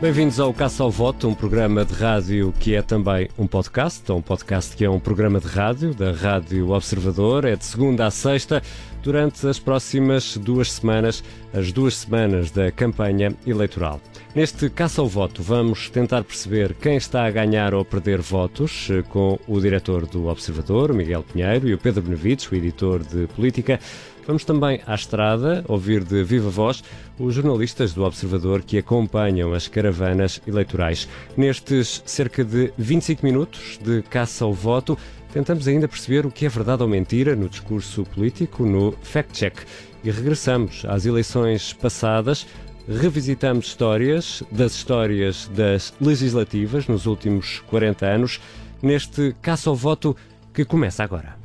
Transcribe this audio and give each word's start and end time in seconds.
Bem-vindos 0.00 0.40
ao 0.40 0.54
Caça 0.54 0.82
ao 0.82 0.90
Voto, 0.90 1.28
um 1.28 1.34
programa 1.34 1.84
de 1.84 1.92
rádio 1.92 2.54
que 2.58 2.74
é 2.74 2.80
também 2.80 3.28
um 3.36 3.46
podcast, 3.46 4.10
um 4.10 4.22
podcast 4.22 4.74
que 4.74 4.82
é 4.82 4.88
um 4.88 4.98
programa 4.98 5.38
de 5.38 5.46
rádio, 5.46 5.92
da 5.92 6.10
Rádio 6.10 6.70
Observador, 6.70 7.44
é 7.44 7.54
de 7.54 7.66
segunda 7.66 8.06
a 8.06 8.10
sexta, 8.10 8.62
durante 9.02 9.46
as 9.46 9.58
próximas 9.58 10.38
duas 10.38 10.72
semanas, 10.72 11.22
as 11.52 11.70
duas 11.70 11.96
semanas 11.96 12.50
da 12.50 12.72
campanha 12.72 13.36
eleitoral. 13.46 14.00
Neste 14.34 14.70
Caça 14.70 15.02
ao 15.02 15.06
Voto, 15.06 15.42
vamos 15.42 15.90
tentar 15.90 16.24
perceber 16.24 16.72
quem 16.72 16.96
está 16.96 17.26
a 17.26 17.30
ganhar 17.30 17.74
ou 17.74 17.84
perder 17.84 18.22
votos 18.22 18.88
eh, 18.90 19.02
com 19.02 19.38
o 19.46 19.60
diretor 19.60 20.06
do 20.06 20.28
Observador, 20.28 20.94
Miguel 20.94 21.24
Pinheiro, 21.24 21.68
e 21.68 21.74
o 21.74 21.78
Pedro 21.78 22.02
Benevides, 22.02 22.50
o 22.50 22.54
editor 22.54 23.02
de 23.02 23.26
política. 23.26 23.78
Vamos 24.30 24.44
também 24.44 24.80
à 24.86 24.94
estrada 24.94 25.64
ouvir 25.66 26.04
de 26.04 26.22
viva 26.22 26.48
voz 26.48 26.84
os 27.18 27.34
jornalistas 27.34 27.92
do 27.92 28.04
Observador 28.04 28.62
que 28.62 28.78
acompanham 28.78 29.52
as 29.52 29.66
caravanas 29.66 30.40
eleitorais. 30.46 31.08
Nestes 31.36 32.00
cerca 32.06 32.44
de 32.44 32.72
25 32.78 33.26
minutos 33.26 33.76
de 33.82 34.02
caça 34.02 34.44
ao 34.44 34.52
voto, 34.52 34.96
tentamos 35.32 35.66
ainda 35.66 35.88
perceber 35.88 36.26
o 36.26 36.30
que 36.30 36.46
é 36.46 36.48
verdade 36.48 36.80
ou 36.80 36.88
mentira 36.88 37.34
no 37.34 37.48
discurso 37.48 38.04
político, 38.04 38.64
no 38.64 38.92
fact-check. 39.02 39.66
E 40.04 40.12
regressamos 40.12 40.84
às 40.86 41.06
eleições 41.06 41.72
passadas, 41.72 42.46
revisitamos 42.88 43.66
histórias 43.66 44.44
das 44.52 44.76
histórias 44.76 45.50
das 45.56 45.92
legislativas 46.00 46.86
nos 46.86 47.04
últimos 47.04 47.64
40 47.68 48.06
anos, 48.06 48.40
neste 48.80 49.34
caça 49.42 49.68
ao 49.68 49.74
voto 49.74 50.16
que 50.54 50.64
começa 50.64 51.02
agora. 51.02 51.39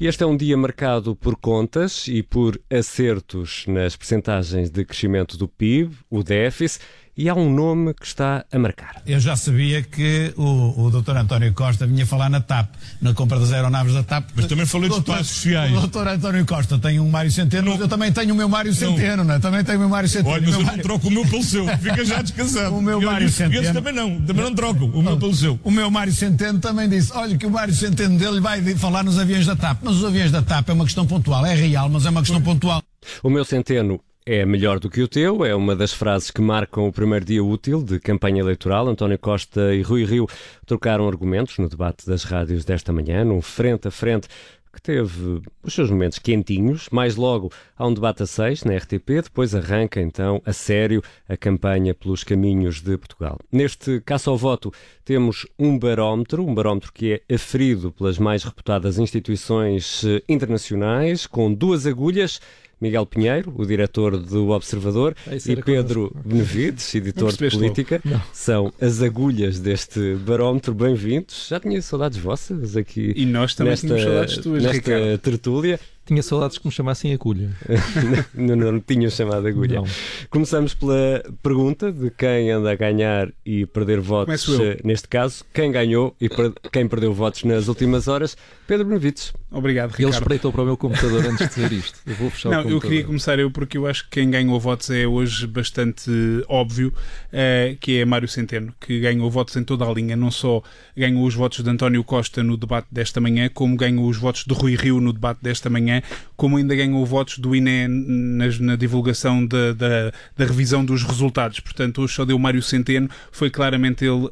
Este 0.00 0.22
é 0.22 0.26
um 0.26 0.36
dia 0.36 0.56
marcado 0.56 1.16
por 1.16 1.34
contas 1.34 2.06
e 2.06 2.22
por 2.22 2.60
acertos 2.70 3.64
nas 3.66 3.96
percentagens 3.96 4.70
de 4.70 4.84
crescimento 4.84 5.36
do 5.36 5.48
PIB, 5.48 5.92
o 6.08 6.22
déficit 6.22 6.84
e 7.18 7.28
há 7.28 7.34
um 7.34 7.52
nome 7.52 7.92
que 7.94 8.06
está 8.06 8.44
a 8.50 8.58
marcar. 8.60 9.02
Eu 9.04 9.18
já 9.18 9.34
sabia 9.34 9.82
que 9.82 10.32
o, 10.36 10.84
o 10.84 10.88
Dr. 10.88 11.16
António 11.16 11.52
Costa 11.52 11.84
vinha 11.84 12.06
falar 12.06 12.30
na 12.30 12.40
TAP, 12.40 12.70
na 13.02 13.12
compra 13.12 13.40
das 13.40 13.52
aeronaves 13.52 13.92
da 13.92 14.04
TAP. 14.04 14.30
Mas 14.36 14.46
também 14.46 14.64
falei 14.64 14.88
dos 14.88 15.00
passos 15.00 15.26
sociais. 15.26 15.76
O 15.76 15.84
Dr. 15.84 16.06
António 16.06 16.46
Costa 16.46 16.78
tem 16.78 17.00
um 17.00 17.10
Mário 17.10 17.32
Centeno, 17.32 17.72
mas 17.72 17.80
eu 17.80 17.88
também 17.88 18.12
tenho 18.12 18.32
o 18.32 18.36
meu 18.36 18.48
Mário 18.48 18.72
Centeno, 18.72 19.24
não. 19.24 19.34
é? 19.34 19.40
Também 19.40 19.64
tenho 19.64 19.78
o 19.78 19.80
meu 19.80 19.88
Mário 19.88 20.08
Centeno. 20.08 20.30
Olha, 20.30 20.46
mas 20.46 20.54
eu 20.54 20.62
Mário... 20.62 20.76
não 20.76 20.82
troco 20.84 21.08
o 21.08 21.10
meu 21.10 21.26
pelo 21.26 21.42
seu, 21.42 21.66
fica 21.78 22.04
já 22.04 22.22
descansado. 22.22 22.68
O 22.78 22.82
meu 22.82 23.02
eu, 23.02 23.10
Mário 23.10 23.28
Centeno. 23.28 23.72
também 23.72 23.92
não, 23.92 24.20
também 24.20 24.44
não 24.44 24.54
troco 24.54 24.84
o 24.84 25.02
meu 25.02 25.16
pelo 25.16 25.34
seu. 25.34 25.58
O 25.64 25.70
meu 25.72 25.90
Mário 25.90 26.12
Centeno 26.12 26.60
também 26.60 26.88
disse, 26.88 27.12
olha 27.12 27.36
que 27.36 27.46
o 27.46 27.50
Mário 27.50 27.74
Centeno 27.74 28.16
dele 28.16 28.40
vai 28.40 28.62
falar 28.76 29.02
nos 29.02 29.18
aviões 29.18 29.44
da 29.44 29.56
TAP, 29.56 29.78
mas 29.82 29.96
os 29.96 30.04
aviões 30.04 30.30
da 30.30 30.40
TAP 30.40 30.68
é 30.68 30.72
uma 30.72 30.84
questão 30.84 31.04
pontual, 31.04 31.44
é 31.44 31.54
real, 31.54 31.88
mas 31.88 32.06
é 32.06 32.10
uma 32.10 32.20
questão 32.20 32.40
pontual. 32.40 32.80
O 33.22 33.30
meu 33.30 33.44
Centeno 33.44 34.00
é 34.30 34.44
melhor 34.44 34.78
do 34.78 34.90
que 34.90 35.00
o 35.00 35.08
teu, 35.08 35.42
é 35.42 35.54
uma 35.54 35.74
das 35.74 35.90
frases 35.90 36.30
que 36.30 36.42
marcam 36.42 36.86
o 36.86 36.92
primeiro 36.92 37.24
dia 37.24 37.42
útil 37.42 37.82
de 37.82 37.98
campanha 37.98 38.40
eleitoral. 38.40 38.86
António 38.86 39.18
Costa 39.18 39.74
e 39.74 39.80
Rui 39.80 40.04
Rio 40.04 40.26
trocaram 40.66 41.08
argumentos 41.08 41.56
no 41.56 41.66
debate 41.66 42.06
das 42.06 42.24
rádios 42.24 42.62
desta 42.62 42.92
manhã, 42.92 43.24
num 43.24 43.40
frente 43.40 43.88
a 43.88 43.90
frente 43.90 44.28
que 44.70 44.82
teve 44.82 45.40
os 45.62 45.72
seus 45.72 45.90
momentos 45.90 46.18
quentinhos. 46.18 46.90
Mais 46.92 47.16
logo 47.16 47.50
há 47.74 47.86
um 47.86 47.94
debate 47.94 48.22
a 48.22 48.26
seis 48.26 48.64
na 48.64 48.76
RTP, 48.76 49.22
depois 49.24 49.54
arranca 49.54 49.98
então 49.98 50.42
a 50.44 50.52
sério 50.52 51.02
a 51.26 51.34
campanha 51.34 51.94
pelos 51.94 52.22
caminhos 52.22 52.82
de 52.82 52.98
Portugal. 52.98 53.38
Neste 53.50 53.98
caso 54.02 54.28
ao 54.28 54.36
voto 54.36 54.70
temos 55.06 55.46
um 55.58 55.78
barómetro, 55.78 56.46
um 56.46 56.54
barómetro 56.54 56.92
que 56.92 57.14
é 57.14 57.34
aferido 57.34 57.90
pelas 57.92 58.18
mais 58.18 58.44
reputadas 58.44 58.98
instituições 58.98 60.04
eh, 60.04 60.22
internacionais, 60.28 61.26
com 61.26 61.50
duas 61.50 61.86
agulhas 61.86 62.42
Miguel 62.80 63.04
Pinheiro, 63.06 63.52
o 63.56 63.66
diretor 63.66 64.16
do 64.16 64.50
Observador, 64.50 65.16
e 65.26 65.56
Pedro 65.56 66.08
connosco. 66.08 66.28
Benevides, 66.28 66.94
editor 66.94 67.32
de 67.32 67.50
política, 67.50 68.02
são 68.32 68.72
as 68.80 69.02
agulhas 69.02 69.58
deste 69.58 70.14
barómetro. 70.14 70.72
Bem-vindos. 70.72 71.48
Já 71.48 71.58
tinha 71.58 71.82
saudades 71.82 72.18
vossas 72.18 72.76
aqui. 72.76 73.12
E 73.16 73.26
nós 73.26 73.54
também 73.54 73.72
nesta, 73.72 73.86
tínhamos 73.86 74.04
saudades 74.04 74.38
tuas, 74.38 74.62
nesta 74.62 74.76
Ricardo. 74.76 75.18
tertúlia. 75.18 75.80
Tinha 76.08 76.22
saudades 76.22 76.56
que 76.56 76.66
me 76.66 76.72
chamassem 76.72 77.12
agulha. 77.12 77.50
não, 78.32 78.56
não, 78.56 78.72
não 78.72 78.80
tinham 78.80 79.10
chamado 79.10 79.46
agulha. 79.46 79.82
Não. 79.82 79.86
Começamos 80.30 80.72
pela 80.72 81.22
pergunta 81.42 81.92
de 81.92 82.10
quem 82.10 82.50
anda 82.50 82.72
a 82.72 82.74
ganhar 82.74 83.28
e 83.44 83.66
perder 83.66 84.00
votos 84.00 84.48
eh, 84.58 84.80
neste 84.82 85.06
caso. 85.06 85.44
Quem 85.52 85.70
ganhou 85.70 86.16
e 86.18 86.30
per 86.30 86.54
quem 86.72 86.88
perdeu 86.88 87.12
votos 87.12 87.44
nas 87.44 87.68
últimas 87.68 88.08
horas? 88.08 88.38
Pedro 88.66 88.86
Benevides. 88.86 89.34
Obrigado, 89.50 89.90
Ricardo. 89.90 90.12
Ele 90.12 90.18
espreitou 90.18 90.50
para 90.50 90.62
o 90.62 90.64
meu 90.64 90.78
computador 90.78 91.26
antes 91.26 91.46
de 91.46 91.54
dizer 91.54 91.72
isto. 91.72 91.98
Eu 92.06 92.14
vou 92.14 92.30
fechar 92.30 92.50
não, 92.50 92.60
o 92.60 92.62
computador. 92.62 92.84
eu 92.84 92.90
queria 92.90 93.04
começar 93.04 93.38
eu 93.38 93.50
porque 93.50 93.76
eu 93.76 93.86
acho 93.86 94.04
que 94.04 94.10
quem 94.20 94.30
ganhou 94.30 94.58
votos 94.58 94.88
é 94.88 95.06
hoje 95.06 95.46
bastante 95.46 96.10
óbvio, 96.48 96.88
uh, 96.88 97.76
que 97.80 97.98
é 97.98 98.04
Mário 98.06 98.28
Centeno, 98.28 98.72
que 98.80 98.98
ganhou 99.00 99.30
votos 99.30 99.56
em 99.56 99.64
toda 99.64 99.86
a 99.86 99.92
linha. 99.92 100.16
Não 100.16 100.30
só 100.30 100.62
ganhou 100.96 101.24
os 101.26 101.34
votos 101.34 101.62
de 101.62 101.68
António 101.68 102.02
Costa 102.02 102.42
no 102.42 102.56
debate 102.56 102.88
desta 102.90 103.20
manhã, 103.20 103.50
como 103.52 103.76
ganhou 103.76 104.08
os 104.08 104.16
votos 104.16 104.44
de 104.46 104.54
Rui 104.54 104.74
Rio 104.74 105.00
no 105.00 105.12
debate 105.12 105.40
desta 105.42 105.68
manhã, 105.68 105.97
como 106.36 106.56
ainda 106.56 106.74
ganhou 106.74 107.04
votos 107.04 107.38
do 107.38 107.54
INE 107.54 107.88
na, 107.88 108.46
na 108.60 108.76
divulgação 108.76 109.46
da, 109.46 109.72
da, 109.72 110.12
da, 110.36 110.44
revisão 110.44 110.84
dos 110.84 111.02
resultados. 111.02 111.60
Portanto, 111.60 112.02
hoje 112.02 112.14
só 112.14 112.24
deu 112.24 112.38
Mário 112.38 112.62
Centeno, 112.62 113.08
foi 113.32 113.50
claramente 113.50 114.04
ele 114.04 114.26
uh, 114.26 114.30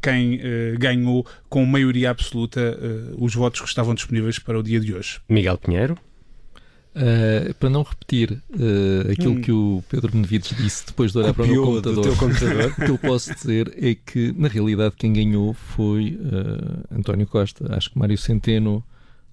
quem 0.00 0.36
uh, 0.36 0.78
ganhou 0.78 1.26
com 1.48 1.64
maioria 1.64 2.10
absoluta 2.10 2.76
os 3.16 3.34
votos 3.34 3.60
que 3.60 3.68
estavam 3.68 3.94
disponíveis 3.94 4.38
para 4.38 4.58
o 4.58 4.62
dia 4.62 4.80
de 4.80 4.92
hoje. 4.92 5.20
Miguel 5.28 5.56
Pinheiro. 5.58 5.96
Uh, 6.94 7.52
para 7.54 7.68
não 7.68 7.82
repetir 7.82 8.30
uh, 8.30 9.10
aquilo 9.10 9.32
hum. 9.32 9.40
que 9.40 9.50
o 9.50 9.82
Pedro 9.88 10.12
Benevides 10.12 10.56
disse 10.56 10.86
depois 10.86 11.10
de 11.10 11.18
olhar 11.18 11.34
Copiou 11.34 11.82
para 11.82 11.90
o 11.90 11.92
meu 11.92 12.06
computador, 12.06 12.16
computador. 12.16 12.70
o 12.78 12.84
que 12.84 12.90
eu 12.92 12.98
posso 12.98 13.34
dizer 13.34 13.74
é 13.76 13.96
que, 13.96 14.32
na 14.38 14.46
realidade, 14.46 14.94
quem 14.96 15.12
ganhou 15.12 15.54
foi 15.54 16.16
uh, 16.20 16.96
António 16.96 17.26
Costa. 17.26 17.74
Acho 17.74 17.90
que 17.90 17.98
Mário 17.98 18.16
Centeno 18.16 18.84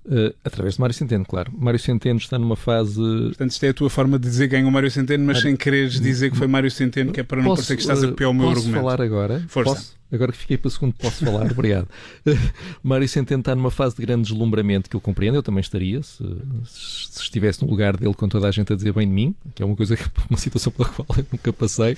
Uh, 0.04 0.34
através 0.44 0.76
de 0.76 0.82
Mário 0.82 0.96
Centeno, 0.96 1.24
claro. 1.26 1.52
Mário 1.56 1.80
Centeno 1.80 2.18
está 2.18 2.40
numa 2.40 2.56
fase. 2.56 3.00
Portanto, 3.00 3.52
isto 3.52 3.64
é 3.64 3.70
a 3.70 3.74
tua 3.74 3.90
forma 3.90 4.18
de 4.18 4.28
dizer 4.28 4.48
ganhou 4.48 4.72
Mário 4.72 4.90
Centeno, 4.90 5.24
mas 5.24 5.38
Mário... 5.38 5.50
sem 5.50 5.56
quereres 5.56 6.00
dizer 6.02 6.32
que 6.32 6.38
foi 6.38 6.48
Mário 6.48 6.72
Centeno, 6.72 7.12
que 7.12 7.20
é 7.20 7.24
para 7.24 7.42
não 7.42 7.54
parecer 7.54 7.76
que 7.76 7.82
estás 7.82 8.04
a 8.04 8.08
copiar 8.08 8.32
o 8.32 8.34
meu 8.34 8.48
posso 8.48 8.60
argumento. 8.60 8.82
falar 8.82 9.02
agora? 9.02 9.46
Força. 9.48 9.76
Posso? 9.76 10.02
Agora 10.12 10.32
que 10.32 10.40
fiquei 10.40 10.58
para 10.58 10.68
o 10.68 10.72
segundo, 10.72 10.94
posso 10.94 11.24
falar? 11.24 11.50
Obrigado. 11.52 11.88
Mário 12.84 13.08
Centeno 13.08 13.40
está 13.40 13.56
numa 13.56 13.72
fase 13.72 13.96
de 13.96 14.02
grande 14.02 14.24
deslumbramento 14.24 14.90
que 14.90 14.96
eu 14.96 15.00
compreendo, 15.00 15.36
eu 15.36 15.44
também 15.44 15.62
estaria, 15.62 16.04
se, 16.04 16.24
se, 16.66 17.22
estivesse 17.22 17.64
no 17.64 17.70
lugar 17.70 17.96
dele 17.96 18.14
com 18.14 18.28
toda 18.28 18.48
a 18.48 18.52
gente 18.52 18.74
a 18.74 18.76
dizer 18.76 18.92
bem 18.94 19.08
de 19.08 19.14
mim, 19.14 19.36
que 19.56 19.64
é 19.64 19.66
uma 19.66 19.76
coisa, 19.76 19.96
uma 20.30 20.38
situação 20.38 20.74
pela 20.74 20.90
qual 20.90 21.08
eu 21.18 21.26
nunca 21.32 21.54
passei, 21.54 21.96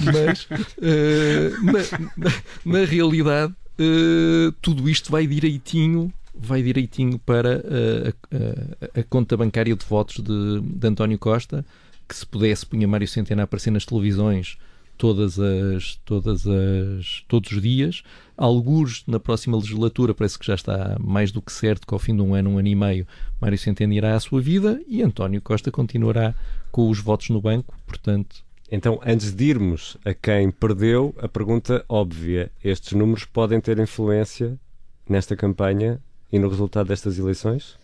mas 0.00 0.44
uh, 0.44 1.64
na, 1.64 2.28
na, 2.28 2.32
na, 2.64 2.84
realidade 2.84 3.52
uh, 3.52 4.52
tudo 4.62 4.88
isto 4.88 5.10
vai 5.10 5.26
direitinho 5.26 6.12
vai 6.38 6.62
direitinho 6.62 7.18
para 7.18 7.56
a, 7.56 8.96
a, 8.96 9.00
a, 9.00 9.02
conta 9.04 9.36
bancária 9.36 9.74
de 9.74 9.84
votos 9.84 10.22
de, 10.22 10.60
de 10.60 10.86
António 10.86 11.18
Costa, 11.18 11.64
que 12.08 12.14
se 12.14 12.24
pudesse 12.24 12.64
punha 12.64 12.86
Mário 12.88 13.08
Centeno 13.08 13.40
a 13.40 13.44
aparecer 13.44 13.70
nas 13.70 13.84
televisões 13.84 14.56
todas 14.96 15.38
as, 15.38 15.96
todas 16.04 16.46
as, 16.46 17.24
todos 17.28 17.52
os 17.52 17.62
dias. 17.62 18.02
Alguns 18.36 19.04
na 19.06 19.20
próxima 19.20 19.56
legislatura 19.56 20.14
parece 20.14 20.38
que 20.38 20.46
já 20.46 20.54
está 20.54 20.96
mais 21.00 21.30
do 21.30 21.42
que 21.42 21.52
certo 21.52 21.86
que 21.86 21.94
ao 21.94 21.98
fim 21.98 22.14
de 22.16 22.22
um 22.22 22.34
ano, 22.34 22.50
um 22.50 22.58
ano 22.58 22.68
e 22.68 22.74
meio, 22.74 23.06
Mário 23.40 23.58
Centeno 23.58 23.92
irá 23.92 24.14
à 24.14 24.20
sua 24.20 24.40
vida 24.40 24.80
e 24.86 25.02
António 25.02 25.42
Costa 25.42 25.70
continuará 25.70 26.34
com 26.70 26.88
os 26.88 26.98
votos 26.98 27.30
no 27.30 27.40
banco, 27.40 27.74
portanto... 27.86 28.46
Então, 28.70 29.00
antes 29.02 29.32
de 29.32 29.46
irmos 29.46 29.96
a 30.04 30.12
quem 30.12 30.50
perdeu, 30.50 31.14
a 31.22 31.26
pergunta 31.26 31.82
óbvia: 31.88 32.52
estes 32.62 32.92
números 32.92 33.24
podem 33.24 33.58
ter 33.62 33.78
influência 33.78 34.60
nesta 35.08 35.34
campanha 35.34 35.98
e 36.32 36.38
no 36.38 36.48
resultado 36.48 36.88
destas 36.88 37.18
eleições? 37.18 37.76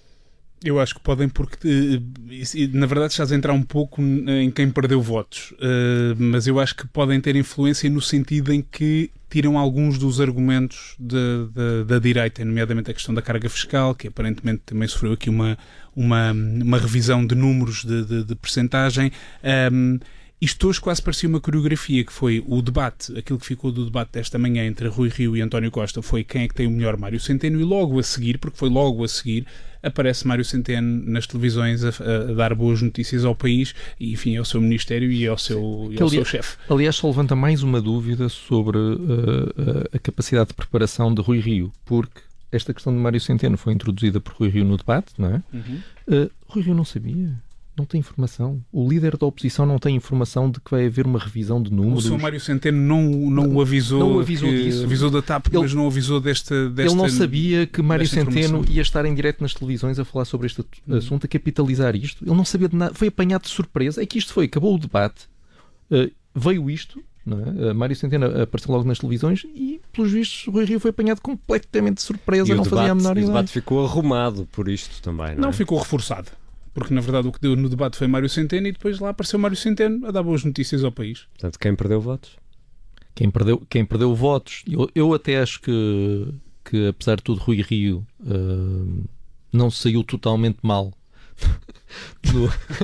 Eu 0.62 0.81
acho 0.81 0.94
que 0.94 1.00
podem, 1.00 1.29
porque 1.29 1.69
eh, 1.69 2.69
na 2.73 2.87
verdade 2.87 3.12
estás 3.12 3.31
a 3.31 3.37
entrar 3.37 3.52
um 3.52 3.62
pouco 3.62 4.00
em 4.00 4.50
quem 4.50 4.70
perdeu 4.70 5.02
votos, 5.02 5.52
eh, 5.61 6.14
mas 6.17 6.46
eu 6.46 6.58
acho 6.58 6.75
que 6.75 6.87
podem 6.87 7.20
ter 7.20 7.37
influência 7.37 7.91
no 7.91 8.00
sentido 8.00 8.50
em 8.50 8.62
que 8.62 9.11
tiram 9.29 9.58
alguns 9.58 9.99
dos 9.99 10.23
argumentos 10.23 10.94
de, 10.99 11.17
de, 11.52 11.85
da 11.85 11.99
direita, 11.99 12.43
nomeadamente 12.44 12.91
a 12.91 12.94
questão 12.94 13.14
da 13.14 13.20
carga 13.20 13.49
fiscal, 13.50 13.94
que 13.94 14.08
aparentemente 14.08 14.62
também 14.64 14.88
sofreu 14.88 15.12
aqui 15.12 15.29
uma, 15.29 15.58
uma, 15.94 16.32
uma 16.32 16.79
revisão 16.79 17.26
de 17.26 17.35
números 17.35 17.85
de, 17.85 18.05
de, 18.05 18.25
de 18.25 18.35
percentagem. 18.35 19.12
Um, 19.73 19.99
isto 20.44 20.69
hoje 20.69 20.79
quase 20.79 21.00
parecia 21.00 21.26
uma 21.26 21.41
coreografia, 21.41 22.05
que 22.05 22.12
foi 22.12 22.44
o 22.46 22.61
debate, 22.61 23.17
aquilo 23.17 23.38
que 23.38 23.46
ficou 23.46 23.73
do 23.73 23.87
debate 23.87 24.12
desta 24.12 24.38
manhã 24.38 24.67
entre 24.67 24.87
Rui 24.88 25.08
Rio 25.08 25.35
e 25.35 25.41
António 25.41 25.70
Costa 25.70 26.02
foi 26.02 26.23
quem 26.23 26.43
é 26.43 26.49
que 26.49 26.55
tem 26.55 26.67
o 26.67 26.70
melhor 26.70 26.99
Mário 26.99 27.19
Centeno, 27.19 27.58
e 27.58 27.64
logo 27.64 27.99
a 27.99 28.02
seguir, 28.02 28.37
porque 28.37 28.58
foi 28.58 28.69
logo 28.69 29.02
a 29.02 29.08
seguir, 29.08 29.46
aparece 29.82 30.26
Mário 30.26 30.44
Centeno 30.44 31.02
nas 31.11 31.26
televisões 31.26 31.82
a, 31.82 31.88
a, 31.88 32.35
dar 32.35 32.55
boas 32.55 32.82
notícias 32.82 33.25
ao 33.25 33.35
país 33.35 33.75
e, 33.99 34.12
enfim, 34.12 34.37
ao 34.37 34.44
seu 34.44 34.61
ministério 34.61 35.11
e 35.11 35.26
ao 35.26 35.38
seu, 35.38 35.88
e 35.91 36.02
ao 36.02 36.11
seu 36.11 36.25
chefe. 36.26 36.58
Aliás, 36.69 36.97
só 36.97 37.06
levanta 37.06 37.35
mais 37.35 37.62
uma 37.62 37.81
dúvida 37.81 38.29
sobre 38.29 38.76
uh, 38.76 39.88
a 39.94 39.99
capacidade 39.99 40.49
de 40.49 40.55
preparação 40.55 41.14
de 41.14 41.23
Rui 41.23 41.40
Rio, 41.40 41.73
porque 41.87 42.20
esta 42.52 42.75
questão 42.75 42.93
de 42.93 42.99
Mário 42.99 43.20
Centeno 43.20 43.56
foi 43.56 43.73
introduzida 43.73 44.20
por 44.20 44.35
Rui 44.35 44.50
Rio 44.50 44.64
no 44.67 44.76
debate, 44.76 45.12
não 45.17 45.37
é? 45.37 45.43
Uhum. 45.55 45.81
Uh, 46.06 46.31
Rui 46.47 46.62
Rio 46.62 46.75
não 46.75 46.85
sabia 46.85 47.32
Não 47.76 47.85
tem 47.85 47.99
informação. 47.99 48.62
O 48.73 48.88
líder 48.88 49.17
da 49.17 49.26
oposição 49.26 49.67
não 49.67 49.81
tem 49.81 49.97
informação 49.97 50.49
de 50.49 50.61
que 50.61 50.71
vai 50.71 50.87
haver 50.87 51.06
uma 51.06 51.19
revisão 51.19 51.61
de 51.61 51.71
O 51.71 51.75
números. 51.75 52.05
Sr. 52.05 52.19
Mário 52.21 52.38
Centeno 52.41 52.79
não, 52.79 53.03
não, 53.31 53.53
o 53.56 53.61
avisou, 53.61 53.99
não 53.99 54.17
o 54.17 54.21
avisou 54.21 54.49
que- 54.49 54.62
disso. 54.62 54.85
avisou 54.85 55.11
da 55.11 55.21
TAP, 55.21 55.49
Ele- 55.49 55.59
mas 55.59 55.75
não 55.75 55.87
avisou 55.88 56.21
desta, 56.21 56.71
desta 56.71 56.93
Ele 56.93 57.03
não 57.03 57.09
sabia 57.09 57.67
que 57.67 57.82
Mário 57.82 58.06
Centeno 58.06 58.65
ia 58.71 58.81
estar 58.81 59.05
em 59.05 59.12
direto 59.12 59.41
nas 59.41 59.55
televisões 59.55 59.99
a 59.99 60.05
falar 60.05 60.25
sobre 60.25 60.47
este 60.47 60.61
at- 60.61 60.97
assunto, 60.99 61.25
a 61.26 61.29
capitalizar 61.29 61.97
isto. 61.97 62.25
Ele 62.25 62.37
não 62.37 62.44
sabia 62.44 62.69
de 62.69 62.76
nada. 62.76 62.94
Foi 62.94 63.09
apanhado 63.09 63.43
de 63.43 63.49
surpresa. 63.49 64.00
É 64.00 64.06
que 64.06 64.19
isto 64.19 64.32
foi, 64.32 64.44
acabou 64.44 64.73
o 64.76 64.79
debate, 64.79 65.25
eh, 65.91 66.11
veio 66.32 66.71
isto, 66.71 67.03
não 67.26 67.41
é? 67.41 67.71
Eh, 67.71 67.73
Mário 67.73 67.97
Centeno 67.97 68.26
apareceu 68.41 68.73
logo 68.73 68.87
nas 68.87 69.00
televisões 69.00 69.44
e, 69.53 69.81
pelos 69.93 70.12
vistos, 70.12 70.47
o 70.47 70.53
Rui 70.53 70.65
Rio 70.65 70.79
foi 70.79 70.91
apanhado 70.91 71.21
completamente 71.21 71.97
de 71.97 72.03
surpresa. 72.03 72.49
E 72.49 72.53
o 72.53 72.56
não 72.56 72.65
fazia 72.65 72.79
a 72.79 72.82
debate, 72.85 72.97
menor 73.03 73.17
e 73.17 73.21
o 73.21 73.23
ideia. 73.23 73.26
debate 73.32 73.50
ficou 73.53 73.85
arrumado 73.85 74.47
por 74.53 74.69
isto 74.69 75.03
também, 75.03 75.35
não, 75.35 75.43
Não 75.43 75.49
é? 75.49 75.53
ficou 75.53 75.76
reforçado. 75.79 76.29
Porque 76.75 76.93
na 76.93 77.00
verdade 77.00 77.29
o 77.29 77.32
que 77.32 77.41
deu 77.41 77.55
no 77.55 77.69
debate 77.69 77.97
foi 77.97 78.09
Mário 78.09 78.29
Centeno 78.29 78.67
e 78.67 78.73
depois 78.73 78.99
lá 78.99 79.11
apareceu 79.11 79.38
Mário 79.38 79.56
Centeno 79.56 80.06
a 80.06 80.11
dar 80.11 80.25
boas 80.25 80.44
notícias 80.44 80.82
ao 80.82 80.91
país. 80.91 81.26
Portanto, 81.32 81.59
quem 81.59 81.75
perdeu 81.75 82.00
votos? 82.00 82.37
Quem 83.15 83.31
perdeu, 83.31 83.62
quem 83.71 83.85
perdeu 83.85 84.12
votos, 84.15 84.65
eu, 84.69 84.91
eu 84.93 85.15
até 85.15 85.41
acho 85.41 85.61
que, 85.61 86.35
que 86.65 86.88
apesar 86.88 87.17
de 87.17 87.23
tudo, 87.23 87.41
Rui 87.41 87.62
Rio 87.62 88.05
eh, 88.26 89.05
não 89.53 89.71
saiu 89.71 90.03
totalmente 90.03 90.59
mal. 90.62 90.93
No- 92.32 92.48
Parece 92.48 92.81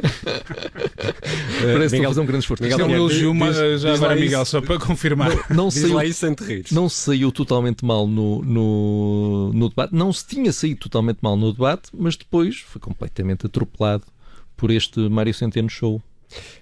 que 1.62 1.66
estou 1.66 1.76
a 1.76 1.90
Miguel- 1.90 2.10
fazer 2.10 2.20
um 2.20 2.26
grande 2.26 2.44
esforço. 2.44 2.62
Miguel 2.62 2.78
é 2.80 2.84
um 2.84 2.90
elogio, 2.94 3.34
mas 3.34 3.56
já 3.80 3.94
agora, 3.94 4.14
isso. 4.14 4.24
Miguel, 4.24 4.44
só 4.44 4.60
para 4.60 4.78
confirmar. 4.78 5.30
Não 5.50 5.68
Diz 5.68 5.80
saiu 5.80 5.94
lá 5.94 6.04
isso 6.04 6.26
não 6.70 6.88
saiu 6.88 7.32
totalmente 7.32 7.84
mal 7.84 8.06
no, 8.06 8.42
no, 8.42 9.52
no 9.52 9.68
debate, 9.68 9.94
não 9.94 10.12
se 10.12 10.26
tinha 10.26 10.52
saído 10.52 10.80
totalmente 10.80 11.18
mal 11.22 11.36
no 11.36 11.52
debate, 11.52 11.90
mas 11.92 12.16
depois 12.16 12.58
foi 12.60 12.80
completamente 12.80 13.46
atropelado 13.46 14.04
por 14.56 14.70
este 14.70 15.00
Mário 15.08 15.34
Centeno 15.34 15.68
Show. 15.68 16.00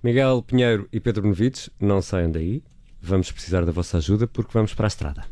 Miguel 0.02 0.42
Pinheiro 0.42 0.88
e 0.92 0.98
Pedro 1.00 1.22
Benevides, 1.22 1.68
não 1.78 2.00
saiam 2.00 2.30
daí. 2.30 2.62
Vamos 3.02 3.30
precisar 3.30 3.64
da 3.64 3.72
vossa 3.72 3.98
ajuda 3.98 4.26
porque 4.26 4.50
vamos 4.54 4.72
para 4.74 4.86
a 4.86 4.88
estrada. 4.88 5.24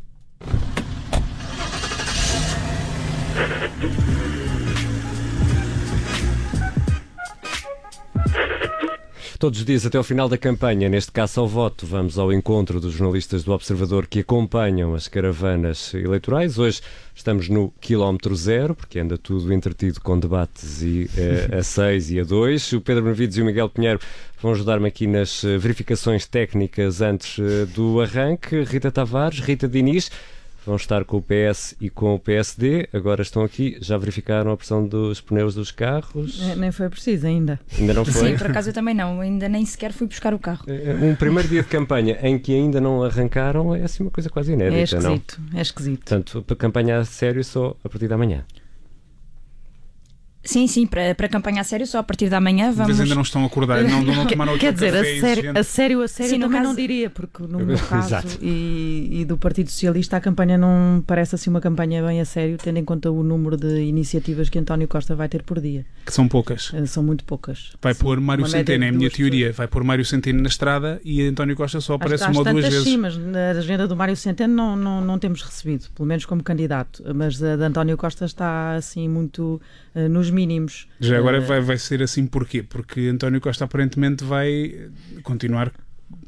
Todos 9.39 9.59
os 9.59 9.67
dias 9.67 9.85
até 9.85 9.99
ao 9.99 10.05
final 10.05 10.31
da 10.31 10.39
campanha, 10.39 10.89
neste 10.89 11.13
caso 11.13 11.41
ao 11.41 11.47
voto, 11.47 11.85
vamos 11.85 12.19
ao 12.19 12.33
encontro 12.33 12.81
dos 12.81 12.95
jornalistas 12.95 13.45
do 13.45 13.53
Observador 13.53 14.07
que 14.07 14.21
acompanham 14.21 14.95
as 14.95 15.09
caravanas 15.09 15.93
eleitorais. 15.93 16.59
Hoje 16.59 16.81
estamos 17.15 17.51
no 17.51 17.71
quilómetro 17.79 18.35
zero, 18.35 18.75
porque 18.75 18.99
anda 18.99 19.19
tudo 19.19 19.53
entretido 19.53 20.01
com 20.01 20.19
debates 20.19 20.81
e, 20.81 21.11
eh, 21.19 21.59
a 21.59 21.61
6 21.63 22.13
e 22.13 22.21
a 22.21 22.25
2. 22.25 22.73
O 22.73 22.81
Pedro 22.81 23.03
Benavides 23.03 23.37
e 23.37 23.43
o 23.43 23.45
Miguel 23.45 23.69
Pinheiro 23.69 24.01
vão 24.41 24.53
ajudar-me 24.53 24.89
aqui 24.89 25.07
nas 25.07 25.45
eh, 25.45 25.59
verificações 25.59 26.25
técnicas 26.25 27.03
antes 27.03 27.39
eh, 27.39 27.67
do 27.67 28.01
arranque. 28.01 28.63
Rita 28.63 28.91
Tavares, 28.91 29.41
Rita 29.41 29.69
Diniz, 29.69 30.11
vão 30.67 30.77
estar 30.77 31.05
com 31.05 31.17
o 31.19 31.23
PS 31.23 31.75
e 31.81 31.89
com 31.89 32.15
o 32.15 32.19
PSD. 32.19 32.89
Agora 32.93 33.23
estão 33.23 33.43
aqui, 33.43 33.79
já 33.81 33.97
verificaram 33.97 34.51
a 34.51 34.57
pressão 34.57 34.87
dos 34.87 35.21
pneus 35.21 35.55
dos 35.55 35.71
carros? 35.71 36.43
É, 36.51 36.57
Nem 36.57 36.73
foi 36.73 36.89
preciso 36.91 37.27
ainda. 37.27 37.59
Ainda 37.79 37.95
não 37.95 38.05
foi? 38.05 38.31
Sim, 38.33 38.37
por 38.37 38.49
acaso 38.51 38.71
eu 38.71 38.75
também 38.75 38.95
não, 38.95 39.21
ainda 39.21 39.49
nem 39.49 39.65
sequer 39.65 39.93
fui 39.93 40.07
buscar 40.07 40.35
o 40.35 40.39
carro. 40.39 40.65
Um 41.03 41.15
primeiro 41.15 41.49
dia 41.49 41.63
de 41.63 41.69
campanha 41.69 42.19
em 42.23 42.39
que 42.39 42.53
ainda 42.53 42.81
não 42.81 43.03
arrancaram 43.03 43.75
é 43.75 43.83
assim 43.85 44.03
uma 44.03 44.11
coisa 44.11 44.29
quase 44.29 44.51
É 44.53 44.55
inédita, 44.55 45.01
não? 45.01 45.15
esquisito, 45.15 45.41
é 45.55 45.61
esquisito. 45.61 45.99
Portanto, 46.01 46.43
para 46.43 46.57
campanha 46.57 46.99
a 46.99 47.05
sério 47.05 47.43
só 47.45 47.77
a 47.85 47.89
partir 47.89 48.09
da 48.09 48.19
manhã. 48.19 48.45
Sim, 50.47 50.67
sim, 50.67 50.87
para, 50.87 51.15
para 51.15 51.29
campanha 51.29 51.61
a 51.61 51.65
sério, 51.65 51.87
só 51.87 51.99
a 51.99 52.03
partir 52.03 52.29
da 52.29 52.41
manhã 52.41 52.67
Mas 52.69 52.77
vamos. 52.77 53.01
ainda 53.01 53.15
não 53.15 53.23
estão 53.23 53.43
a 53.43 53.47
acordar, 53.47 53.83
não, 53.83 54.03
não, 54.03 54.15
não 54.15 54.27
tomaram 54.27 54.57
Quer 54.59 54.73
dizer, 54.73 54.95
a 54.97 55.05
sério, 55.05 55.53
a 55.59 55.63
sério, 55.63 56.03
a 56.03 56.09
sério 56.09 56.31
Sim, 56.35 56.41
também 56.41 56.59
caso- 56.59 56.69
não 56.71 56.77
diria, 56.77 57.11
porque 57.11 57.43
no 57.43 57.59
meu 57.67 57.79
caso 57.79 58.09
Exato. 58.09 58.39
e, 58.43 59.09
e 59.21 59.25
do 59.25 59.37
Partido 59.37 59.71
Socialista 59.71 60.17
a 60.17 60.21
campanha 60.21 60.57
não 60.57 61.03
parece 61.07 61.35
assim 61.35 61.51
uma 61.51 61.61
campanha 61.61 62.03
bem 62.03 62.21
a 62.21 62.25
sério, 62.25 62.57
tendo 62.63 62.79
em 62.79 62.85
conta 62.85 63.11
o 63.11 63.23
número 63.23 63.57
de 63.57 63.81
iniciativas 63.83 64.49
que 64.49 64.59
António 64.59 64.87
Costa 64.89 65.15
vai 65.15 65.29
ter 65.29 65.43
por 65.43 65.61
dia. 65.61 65.85
Que 66.05 66.13
são 66.13 66.29
poucas. 66.29 66.71
Eh, 66.75 66.87
São 66.87 67.03
muito 67.03 67.25
poucas. 67.25 67.73
Vai 67.83 67.93
Sim, 67.95 68.01
pôr 68.01 68.21
Mário 68.21 68.47
Centeno, 68.47 68.85
é 68.85 68.89
a 68.89 68.93
minha 68.93 69.11
teoria. 69.11 69.53
Vai 69.53 69.67
pôr 69.67 69.83
Mário 69.83 70.05
Centeno 70.05 70.41
na 70.41 70.49
estrada 70.49 71.01
e 71.05 71.21
António 71.23 71.57
Costa 71.57 71.81
só 71.81 71.95
aparece 71.95 72.23
Às- 72.25 72.31
às 72.31 72.37
uma 72.37 72.47
ou 72.47 72.53
duas 72.53 72.65
vezes. 72.65 72.85
sim, 72.85 72.97
mas 72.97 73.17
na 73.17 73.51
agenda 73.51 73.89
do 73.89 73.97
Mário 73.97 74.15
Centeno 74.17 74.55
não, 74.55 74.77
não, 74.77 75.01
não 75.01 75.19
temos 75.19 75.43
recebido, 75.43 75.87
pelo 75.95 76.07
menos 76.07 76.25
como 76.25 76.43
candidato. 76.43 77.03
Mas 77.15 77.43
a 77.43 77.57
de 77.57 77.63
António 77.65 77.97
Costa 77.97 78.25
está 78.25 78.75
assim 78.77 79.09
muito 79.09 79.61
eh, 79.95 80.07
nos 80.09 80.31
mínimos. 80.37 80.87
Já 81.01 81.19
agora 81.19 81.39
Eh, 81.39 81.41
vai, 81.41 81.61
vai 81.61 81.79
ser 81.79 82.03
assim 82.03 82.27
porquê? 82.27 82.63
Porque 82.63 83.01
António 83.09 83.41
Costa 83.41 83.65
aparentemente 83.65 84.23
vai 84.25 84.91
continuar 85.23 85.73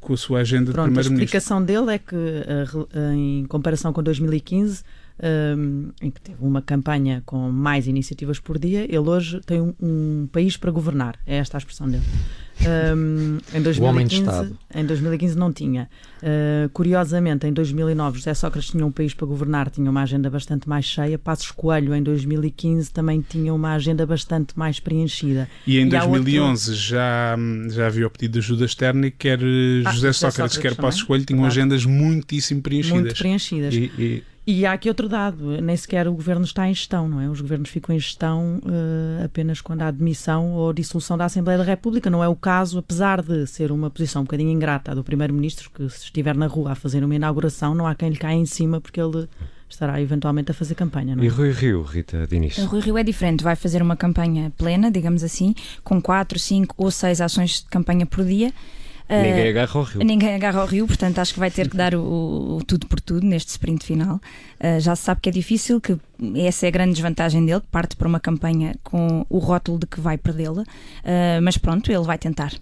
com 0.01 0.13
a 0.13 0.17
sua 0.17 0.41
agenda 0.41 0.73
Pronto, 0.73 0.87
de 0.87 0.91
a 0.91 0.95
Primeiro-Ministro. 1.03 1.25
explicação 1.39 1.65
dele 1.65 1.95
é 1.95 1.99
que, 1.99 2.17
eh, 2.17 2.65
re- 2.67 3.15
em 3.15 3.45
comparação 3.47 3.93
com 3.93 4.03
2015, 4.03 4.83
um, 5.57 5.91
em 6.01 6.11
que 6.11 6.21
teve 6.21 6.39
uma 6.41 6.63
campanha 6.63 7.23
com 7.27 7.51
mais 7.51 7.87
iniciativas 7.87 8.39
por 8.41 8.59
dia, 8.59 8.85
ele 8.85 8.99
hoje 8.99 9.41
tem 9.47 9.61
um, 9.61 9.75
um 9.81 10.29
país 10.33 10.57
para 10.57 10.71
governar. 10.71 11.17
É 11.27 11.37
esta 11.37 11.57
a 11.57 11.59
expressão 11.59 11.89
dele. 11.89 12.05
Um, 12.61 13.39
em, 13.55 13.81
O 13.81 13.85
homem 13.85 14.07
de 14.07 14.17
2015, 14.17 14.21
Estado. 14.23 14.59
em 14.75 14.85
2015 14.85 15.37
não 15.39 15.53
tinha. 15.53 15.89
Uh, 16.23 16.69
curiosamente, 16.71 17.47
em 17.47 17.53
2009, 17.53 18.19
José 18.19 18.35
Sócrates 18.35 18.71
tinha 18.71 18.85
um 18.85 18.91
país 18.91 19.15
para 19.15 19.27
governar, 19.27 19.71
tinha 19.71 19.89
uma 19.91 20.03
agenda 20.03 20.29
bastante 20.29 20.69
mais 20.69 20.85
cheia. 20.85 21.19
Passos 21.19 21.51
Coelho, 21.53 21.95
em 21.95 22.03
2015, 22.03 22.91
também 22.93 23.21
tinha 23.27 23.55
uma 23.55 23.73
agenda 23.75 24.05
bastante 24.05 24.59
mais 24.59 24.81
preenchida. 24.81 25.49
E 25.67 25.79
em 25.79 25.89
E 25.89 25.95
há 25.97 26.01
outro- 26.05 26.23
2011 26.23 26.75
já, 26.75 27.37
já 27.71 27.87
havia 27.87 28.07
o 28.07 28.11
pedido 28.11 28.33
de 28.33 28.39
ajuda 28.41 28.65
externa 28.65 29.07
e 29.07 29.11
quer 29.11 29.39
Ah, 29.39 29.93
José 29.93 30.09
José 30.09 30.13
Sócrates, 30.13 30.19
Sócrates 30.55 30.59
quer 30.59 30.75
Passos 30.75 31.01
também. 31.01 31.07
Coelho, 31.09 31.25
tinham 31.25 31.39
Claro. 31.41 31.53
agendas 31.53 31.85
muitíssimo 31.85 32.61
preenchidas. 32.63 33.01
Muito 33.01 33.15
preenchidas. 33.17 33.75
E, 33.75 33.93
e- 33.99 34.23
E 34.51 34.65
há 34.65 34.73
aqui 34.73 34.89
outro 34.89 35.11
dado, 35.11 35.61
nem 35.61 35.77
sequer 35.77 36.09
o 36.09 36.13
governo 36.15 36.43
está 36.43 36.67
em 36.67 36.73
gestão, 36.73 37.07
não 37.07 37.21
é? 37.21 37.29
Os 37.29 37.39
governos 37.39 37.69
ficam 37.69 37.95
em 37.95 38.01
gestão 38.01 38.59
eh, 38.65 39.23
apenas 39.27 39.61
quando 39.61 39.83
há 39.83 39.91
demissão 39.91 40.53
ou 40.53 40.73
dissolução 40.73 41.19
da 41.19 41.27
Assembleia 41.27 41.59
da 41.59 41.65
República. 41.65 42.09
Não 42.09 42.25
é 42.25 42.29
o 42.29 42.35
caso, 42.35 42.79
apesar 42.79 43.21
de 43.21 43.47
ser 43.47 43.71
uma 43.71 43.91
posição 43.91 44.23
um 44.23 44.25
bocadinho 44.25 44.51
ingrata 44.51 44.95
do 44.95 45.05
Primeiro-Ministro, 45.05 45.69
que 45.69 45.87
se 45.91 46.05
estiver 46.05 46.35
na 46.35 46.47
rua 46.47 46.73
a 46.73 46.75
fazer 46.75 47.05
uma 47.05 47.15
inauguração, 47.15 47.75
não 47.75 47.87
há 47.87 47.95
quem 47.95 48.09
lhe 48.09 48.17
caia 48.17 48.39
em 48.39 48.47
cima 48.47 48.81
porque 48.81 48.99
ele 48.99 49.29
estará 49.69 50.01
eventualmente 50.01 50.51
a 50.51 50.55
fazer 50.55 50.75
campanha, 50.75 51.15
não 51.15 51.23
e 51.23 51.27
é? 51.27 51.31
Rui 51.31 51.53
Rio, 51.53 51.83
Rita 51.83 52.27
Diniz. 52.27 52.57
O 52.57 52.65
Rui 52.69 52.81
Rio 52.81 52.97
é 52.97 53.03
diferente, 53.03 53.45
vai 53.45 53.55
fazer 53.55 53.83
uma 53.83 53.99
campanha 53.99 54.51
plena, 54.57 54.91
digamos 54.91 55.23
assim, 55.23 55.55
com 55.85 56.01
4, 56.01 56.39
5 56.39 56.75
ou 56.79 56.91
6 56.91 57.21
ações 57.21 57.61
de 57.61 57.67
campanha 57.67 58.07
por 58.07 58.25
dia. 58.25 58.51
Ah, 59.09 59.23
Ninguém 59.23 59.49
agarra 59.49 59.79
ao 59.79 59.85
Rio. 59.85 60.05
Ninguém 60.05 60.35
agarra 60.35 60.61
ao 60.61 60.67
Rio, 60.67 60.87
portanto 60.87 61.19
acho 61.19 61.33
que 61.33 61.41
vai 61.41 61.51
ter 61.51 61.69
que 61.71 61.77
dar 61.77 61.95
o, 61.95 62.59
o 62.59 62.65
tudo 62.67 62.87
por 62.87 63.01
tudo 63.01 63.27
neste 63.27 63.51
sprint 63.51 63.85
final. 63.85 64.17
Uh, 64.61 64.79
já 64.81 64.95
se 64.95 65.03
sabe 65.03 65.21
que 65.23 65.29
é 65.29 65.33
difícil, 65.33 65.81
que 65.81 65.97
essa 66.37 66.67
é 66.67 66.69
a 66.69 66.71
grande 66.71 66.93
desvantagem 66.93 67.45
dele, 67.45 67.61
que 67.61 67.69
parte 67.69 67.97
para 67.97 68.07
uma 68.07 68.21
campanha 68.21 68.75
com 68.85 69.25
o 69.31 69.39
rótulo 69.39 69.79
de 69.79 69.87
que 69.87 70.01
vai 70.01 70.19
perdê-la, 70.19 70.65
Uh, 70.99 71.41
mas 71.43 71.57
pronto, 71.57 71.91
ele 71.91 72.03
vai 72.05 72.19
tentar. 72.19 72.53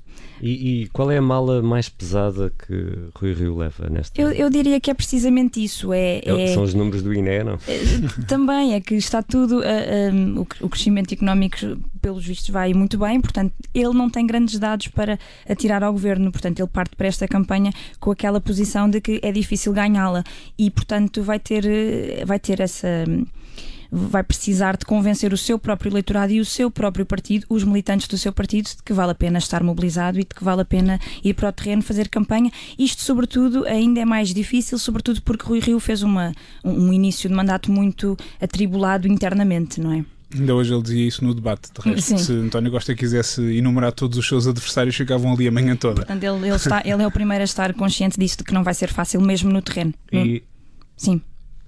E, 0.40 0.82
e 0.82 0.86
qual 0.88 1.10
é 1.10 1.16
a 1.16 1.22
mala 1.22 1.62
mais 1.62 1.88
pesada 1.88 2.52
que 2.66 2.74
Rui 3.14 3.32
Rio 3.32 3.56
leva 3.56 3.88
nesta? 3.88 4.20
Eu, 4.20 4.30
eu 4.32 4.50
diria 4.50 4.78
que 4.78 4.90
é 4.90 4.94
precisamente 4.94 5.62
isso. 5.64 5.92
É, 5.92 6.18
É- 6.24 6.42
é- 6.44 6.46
São 6.48 6.62
os 6.62 6.74
números 6.74 7.02
do 7.02 7.12
INE, 7.14 7.42
não? 7.42 7.58
também 8.28 8.74
é 8.74 8.80
que 8.80 8.94
está 8.94 9.22
tudo, 9.22 9.62
ah, 9.62 10.12
um, 10.12 10.40
o, 10.40 10.44
cre- 10.44 10.64
o 10.64 10.68
crescimento 10.68 11.12
económico, 11.12 11.56
pelos 12.02 12.24
vistos, 12.26 12.50
vai 12.50 12.72
muito 12.74 12.98
bem, 12.98 13.20
portanto, 13.20 13.52
ele 13.74 13.94
não 13.94 14.10
tem 14.10 14.26
grandes 14.26 14.58
dados 14.58 14.88
para 14.88 15.18
atirar 15.48 15.82
ao 15.82 15.92
governo, 15.92 16.30
portanto, 16.30 16.60
ele 16.60 16.68
parte 16.68 16.94
para 16.96 17.06
esta 17.08 17.26
campanha 17.26 17.72
com 17.98 18.10
aquela 18.10 18.40
posição 18.40 18.88
de 18.90 19.00
que 19.00 19.18
é 19.22 19.32
difícil 19.32 19.72
ganhá-la 19.72 20.22
e, 20.58 20.70
portanto, 20.70 21.22
vai 21.22 21.38
ter, 21.38 21.64
eh, 21.66 22.24
vai 22.26 22.38
ter 22.38 22.60
essa. 22.60 22.88
Vai 23.98 24.22
precisar 24.22 24.76
de 24.76 24.84
convencer 24.84 25.32
o 25.32 25.36
seu 25.36 25.58
próprio 25.58 25.90
eleitorado 25.90 26.32
e 26.32 26.40
o 26.40 26.44
seu 26.44 26.70
próprio 26.70 27.06
partido, 27.06 27.46
os 27.48 27.64
militantes 27.64 28.06
do 28.08 28.18
seu 28.18 28.32
partido, 28.32 28.66
de 28.66 28.82
que 28.84 28.92
vale 28.92 29.12
a 29.12 29.14
pena 29.14 29.38
estar 29.38 29.62
mobilizado 29.62 30.18
e 30.18 30.24
de 30.24 30.34
que 30.34 30.44
vale 30.44 30.60
a 30.60 30.64
pena 30.64 31.00
ir 31.24 31.32
para 31.34 31.48
o 31.48 31.52
terreno 31.52 31.82
fazer 31.82 32.08
campanha. 32.08 32.50
Isto, 32.78 33.02
sobretudo, 33.02 33.64
ainda 33.64 34.00
é 34.00 34.04
mais 34.04 34.34
difícil, 34.34 34.78
sobretudo 34.78 35.22
porque 35.22 35.46
Rui 35.46 35.60
Rio 35.60 35.80
fez 35.80 36.02
uma, 36.02 36.34
um 36.62 36.92
início 36.92 37.28
de 37.28 37.34
mandato 37.34 37.72
muito 37.72 38.16
atribulado 38.40 39.08
internamente, 39.08 39.80
não 39.80 39.92
é? 39.92 40.04
Ainda 40.34 40.54
hoje 40.54 40.74
ele 40.74 40.82
dizia 40.82 41.06
isso 41.06 41.24
no 41.24 41.34
debate. 41.34 41.70
De 41.72 41.88
resto, 41.88 42.08
Sim. 42.08 42.18
se 42.18 42.32
António 42.32 42.70
Costa 42.70 42.94
quisesse 42.94 43.40
enumerar 43.56 43.92
todos 43.92 44.18
os 44.18 44.26
seus 44.26 44.46
adversários, 44.46 44.94
ficavam 44.94 45.32
ali 45.32 45.46
a 45.46 45.52
manhã 45.52 45.76
toda. 45.76 46.04
Portanto, 46.04 46.22
ele, 46.22 46.48
ele, 46.48 46.56
está, 46.56 46.82
ele 46.84 47.02
é 47.02 47.06
o 47.06 47.10
primeiro 47.10 47.42
a 47.42 47.44
estar 47.44 47.72
consciente 47.74 48.18
disso, 48.18 48.38
de 48.38 48.44
que 48.44 48.52
não 48.52 48.64
vai 48.64 48.74
ser 48.74 48.92
fácil 48.92 49.20
mesmo 49.20 49.50
no 49.50 49.62
terreno. 49.62 49.94
E, 50.12 50.42
Sim. 50.96 51.20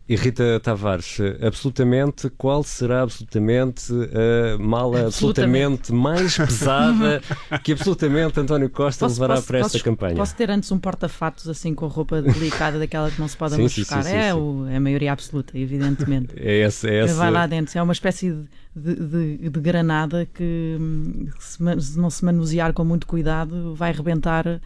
E 0.08 0.16
Rita 0.16 0.58
Tavares, 0.60 1.18
absolutamente, 1.46 2.30
qual 2.30 2.62
será 2.64 3.02
absolutamente 3.02 3.92
a 3.92 4.56
mala 4.58 5.06
absolutamente, 5.06 5.92
mais 5.92 6.34
pesada 6.38 7.20
que 7.62 7.72
absolutamente 7.72 8.40
António 8.40 8.70
Costa 8.70 9.04
Posso- 9.04 9.16
levará 9.20 9.34
posso- 9.34 9.46
para 9.46 9.58
esta 9.58 9.72
posso- 9.72 9.84
campanha? 9.84 10.16
Posso 10.16 10.34
ter 10.34 10.50
antes 10.50 10.72
um 10.72 10.78
porta-fatos 10.78 11.46
assim 11.46 11.74
com 11.74 11.86
roupa 11.88 12.22
delicada 12.22 12.78
daquela 12.78 13.10
que 13.10 13.20
não 13.20 13.28
se 13.28 13.36
pode 13.36 13.56
Sim, 13.56 13.62
buscar. 13.82 14.02
sim, 14.02 14.08
sim, 14.10 14.16
é. 14.16 14.34
O, 14.34 14.66
é 14.66 14.76
a 14.76 14.80
maioria 14.80 15.12
absoluta, 15.12 15.58
evidentemente. 15.58 16.32
É 16.40 16.60
esse, 16.66 16.88
é 16.88 17.04
esse... 17.04 17.12
Vai 17.14 17.30
lá 17.30 17.46
dentro. 17.46 17.76
É 17.78 17.82
uma 17.82 17.92
espécie 17.92 18.30
de, 18.74 18.94
de- 18.94 19.36
de- 19.36 19.50
de 19.50 19.60
granada 19.60 20.26
que, 20.32 20.76
hum, 20.80 21.28
se, 21.38 21.58
se 21.82 21.98
não 21.98 22.08
se 22.08 22.24
manusear 22.24 22.72
com 22.72 22.82
muito 22.82 23.06
cuidado, 23.06 23.74
vai 23.74 23.92
rebentar. 23.92 24.58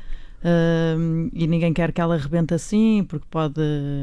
Hum, 0.44 1.30
e 1.32 1.46
ninguém 1.46 1.72
quer 1.72 1.92
que 1.92 2.00
ela 2.00 2.16
rebente 2.16 2.54
assim, 2.54 3.04
porque 3.08 3.26
pode, 3.30 3.60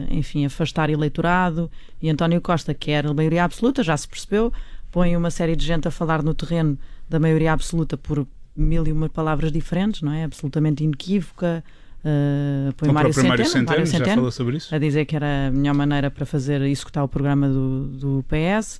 enfim, 0.09 0.45
afastar 0.45 0.89
eleitorado. 0.89 1.69
E 2.01 2.09
António 2.09 2.41
Costa 2.41 2.73
quer 2.73 3.05
a 3.05 3.13
maioria 3.13 3.43
absoluta, 3.43 3.83
já 3.83 3.95
se 3.95 4.07
percebeu, 4.07 4.51
põe 4.91 5.15
uma 5.15 5.31
série 5.31 5.55
de 5.55 5.65
gente 5.65 5.87
a 5.87 5.91
falar 5.91 6.23
no 6.23 6.33
terreno 6.33 6.77
da 7.09 7.19
maioria 7.19 7.53
absoluta 7.53 7.97
por 7.97 8.27
mil 8.55 8.85
e 8.87 8.91
uma 8.91 9.09
palavras 9.09 9.51
diferentes, 9.51 10.01
não 10.01 10.11
é? 10.11 10.23
Absolutamente 10.23 10.83
inequívoca. 10.83 11.63
Uh, 11.99 12.73
põe 12.73 12.89
O 12.89 12.93
Mário 12.93 13.11
próprio 13.11 13.29
Mário 13.29 13.45
Centeno, 13.45 13.65
Centeno 13.65 13.77
Mário 13.77 13.85
já 13.85 13.97
Centeno, 13.97 14.15
falou 14.15 14.31
sobre 14.31 14.57
isso. 14.57 14.73
a 14.73 14.77
dizer 14.77 15.05
que 15.05 15.15
era 15.15 15.47
a 15.47 15.51
melhor 15.51 15.75
maneira 15.75 16.09
para 16.09 16.25
fazer 16.25 16.61
executar 16.61 17.03
o 17.03 17.07
programa 17.07 17.49
do, 17.49 17.87
do 17.87 18.25
PS. 18.27 18.79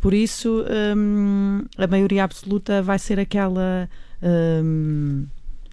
Por 0.00 0.14
isso, 0.14 0.64
hum, 0.96 1.62
a 1.76 1.86
maioria 1.86 2.24
absoluta 2.24 2.80
vai 2.80 2.98
ser 2.98 3.20
aquela, 3.20 3.88
hum, 4.22 5.26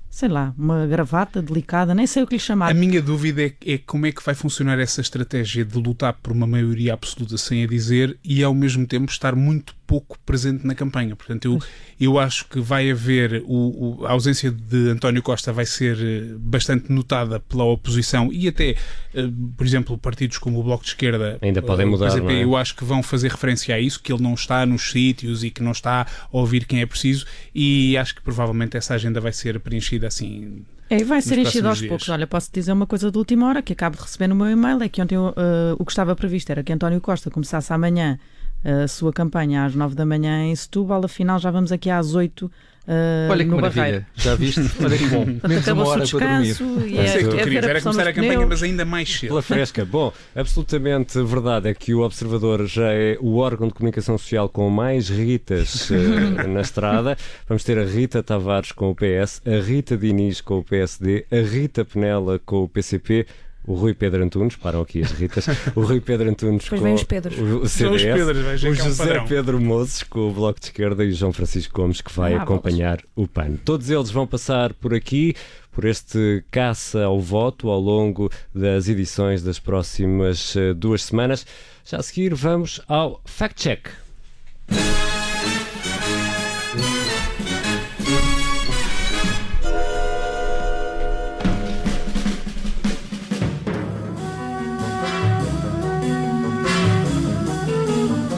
sei 0.09 0.29
lá, 0.29 0.53
uma 0.57 0.87
gravata 0.87 1.41
delicada, 1.41 1.93
nem 1.93 2.07
sei 2.07 2.23
o 2.23 2.27
que 2.27 2.35
lhe 2.35 2.39
chamar. 2.39 2.71
A 2.71 2.73
minha 2.73 3.01
dúvida 3.01 3.43
é, 3.43 3.53
é 3.65 3.77
como 3.77 4.05
é 4.05 4.11
que 4.11 4.23
vai 4.23 4.33
funcionar 4.33 4.79
essa 4.79 5.01
estratégia 5.01 5.63
de 5.63 5.77
lutar 5.77 6.13
por 6.13 6.31
uma 6.31 6.47
maioria 6.47 6.93
absoluta 6.93 7.37
sem 7.37 7.63
a 7.63 7.67
dizer 7.67 8.17
e 8.23 8.43
ao 8.43 8.53
mesmo 8.53 8.87
tempo 8.87 9.11
estar 9.11 9.35
muito 9.35 9.75
pouco 9.87 10.19
presente 10.25 10.67
na 10.67 10.75
campanha. 10.75 11.15
Portanto, 11.15 11.45
eu, 11.45 11.59
eu 11.99 12.19
acho 12.19 12.45
que 12.49 12.59
vai 12.59 12.91
haver 12.91 13.41
o, 13.45 14.01
o- 14.01 14.05
a 14.05 14.11
ausência 14.11 14.51
de 14.51 14.89
António 14.89 15.23
Costa 15.23 15.53
vai 15.53 15.65
ser 15.65 15.97
eh, 15.99 16.35
bastante 16.37 16.91
notada 16.91 17.39
pela 17.39 17.63
oposição 17.63 18.29
e 18.31 18.47
até, 18.49 18.71
eh, 19.15 19.29
por 19.57 19.65
exemplo, 19.65 19.97
partidos 19.97 20.37
como 20.37 20.59
o 20.59 20.63
Bloco 20.63 20.83
de 20.83 20.89
Esquerda 20.89 21.39
Ainda 21.41 21.61
podem 21.61 21.85
eh, 21.85 21.87
o 21.87 21.91
mudar, 21.91 22.07
PCP, 22.11 22.33
é? 22.33 22.43
eu 22.43 22.55
acho 22.57 22.75
que 22.75 22.83
vão 22.83 23.01
fazer 23.01 23.31
referência 23.31 23.73
a 23.73 23.79
isso, 23.79 24.01
que 24.03 24.11
ele 24.11 24.21
não 24.21 24.33
está 24.33 24.65
nos 24.65 24.91
sítios 24.91 25.43
e 25.43 25.49
que 25.49 25.63
não 25.63 25.71
está 25.71 26.01
a 26.01 26.37
ouvir 26.37 26.65
quem 26.65 26.81
é 26.81 26.85
preciso 26.85 27.25
e 27.55 27.95
acho 27.97 28.13
que 28.15 28.21
provavelmente 28.21 28.75
essa 28.77 28.93
agenda 28.93 29.21
vai 29.21 29.31
ser 29.31 29.59
preenchida 29.59 30.05
assim 30.07 30.65
É, 30.89 31.03
vai 31.03 31.21
ser 31.21 31.37
enchido 31.39 31.67
aos 31.69 31.77
dias. 31.79 31.89
poucos. 31.89 32.09
Olha, 32.09 32.27
posso 32.27 32.49
dizer 32.51 32.71
uma 32.73 32.85
coisa 32.87 33.09
de 33.11 33.17
última 33.17 33.47
hora 33.47 33.61
que 33.61 33.73
acabo 33.73 33.95
de 33.97 34.01
receber 34.03 34.27
no 34.27 34.35
meu 34.35 34.49
e-mail: 34.49 34.81
é 34.83 34.87
que 34.89 35.01
ontem 35.01 35.17
uh, 35.17 35.33
o 35.77 35.83
que 35.85 35.91
estava 35.91 36.15
previsto 36.15 36.49
era 36.51 36.63
que 36.63 36.71
António 36.73 37.01
Costa 37.01 37.29
começasse 37.29 37.71
amanhã 37.73 38.17
a 38.63 38.87
sua 38.87 39.13
campanha 39.13 39.65
às 39.65 39.75
nove 39.75 39.95
da 39.95 40.05
manhã 40.05 40.43
em 40.43 40.55
Setúbal, 40.55 41.03
afinal 41.05 41.39
já 41.39 41.49
vamos 41.51 41.71
aqui 41.71 41.89
às 41.89 42.15
oito. 42.15 42.45
uh, 42.87 43.31
Olha 43.31 43.43
que 43.43 43.49
no 43.49 43.55
maravilha. 43.57 43.81
Barreiro. 43.83 44.05
Já 44.15 44.35
viste? 44.35 44.61
Olha 44.83 44.97
que 44.97 45.05
bom. 45.07 45.25
Menos 45.25 45.43
uma 45.43 45.59
acabou-se 45.59 46.15
o 46.15 46.17
hora 46.17 46.25
para 46.25 46.27
dormir. 46.27 46.57
e 46.91 46.97
É, 46.97 47.03
é, 47.03 47.07
sei 47.07 47.23
que 47.23 47.29
tu 47.29 47.35
é 47.37 47.43
querias, 47.43 47.61
ver 47.63 47.67
a 47.67 47.69
era 47.71 47.81
começar 47.81 48.07
a 48.07 48.13
campanha, 48.13 48.33
pneus. 48.33 48.49
mas 48.49 48.63
ainda 48.63 48.85
mais 48.85 49.09
cedo. 49.09 49.29
Pela 49.29 49.41
fresca. 49.41 49.85
Bom, 49.85 50.11
absolutamente 50.35 51.21
verdade 51.23 51.69
é 51.69 51.73
que 51.73 51.93
o 51.93 52.01
Observador 52.01 52.65
já 52.65 52.91
é 52.93 53.17
o 53.21 53.37
órgão 53.37 53.67
de 53.67 53.73
comunicação 53.73 54.17
social 54.17 54.49
com 54.49 54.69
mais 54.69 55.09
Ritas 55.09 55.89
eh, 55.91 56.47
na 56.47 56.61
estrada. 56.61 57.17
Vamos 57.47 57.63
ter 57.63 57.77
a 57.77 57.85
Rita 57.85 58.21
Tavares 58.23 58.71
com 58.71 58.89
o 58.89 58.95
PS, 58.95 59.41
a 59.45 59.61
Rita 59.61 59.97
Diniz 59.97 60.41
com 60.41 60.59
o 60.59 60.63
PSD, 60.63 61.25
a 61.31 61.35
Rita 61.41 61.85
Penela 61.85 62.39
com 62.45 62.63
o 62.63 62.67
PCP. 62.69 63.25
O 63.67 63.73
Rui 63.75 63.93
Pedro 63.93 64.23
Antunes, 64.23 64.55
param 64.55 64.79
aqui 64.81 65.01
as 65.03 65.11
Ritas, 65.11 65.45
o 65.75 65.81
Rui 65.81 65.99
Pedro 65.99 66.29
Antunes 66.29 66.69
com 66.69 66.93
os 66.93 67.03
Pedros. 67.03 67.37
o, 67.37 67.41
o 67.63 67.67
São 67.67 67.91
os 67.93 68.01
CDS, 68.01 68.15
Pedros, 68.25 68.63
o 68.63 68.67
é 68.67 68.69
um 68.69 68.73
José 68.73 69.05
padrão. 69.05 69.27
Pedro 69.27 69.59
Mozes 69.59 70.03
com 70.03 70.29
o 70.29 70.31
Bloco 70.31 70.59
de 70.59 70.67
Esquerda 70.67 71.03
e 71.03 71.09
o 71.09 71.13
João 71.13 71.33
Francisco 71.33 71.79
Gomes 71.81 71.99
que 71.99 72.13
vai 72.13 72.33
Ah, 72.33 72.43
acompanhar 72.43 72.99
o 73.13 73.27
PAN. 73.27 73.57
Todos 73.65 73.89
eles 73.89 74.09
vão 74.09 74.25
passar 74.25 74.73
por 74.73 74.93
aqui, 74.93 75.35
por 75.69 75.83
este 75.83 76.45
caça 76.49 77.03
ao 77.03 77.19
voto 77.19 77.69
ao 77.69 77.79
longo 77.81 78.31
das 78.55 78.87
edições 78.87 79.43
das 79.43 79.59
próximas 79.59 80.55
eh, 80.55 80.73
duas 80.73 81.03
semanas. 81.03 81.45
Já 81.83 81.97
a 81.97 82.03
seguir 82.03 82.33
vamos 82.33 82.79
ao 82.87 83.21
Fact 83.25 83.61
Check. 83.61 83.87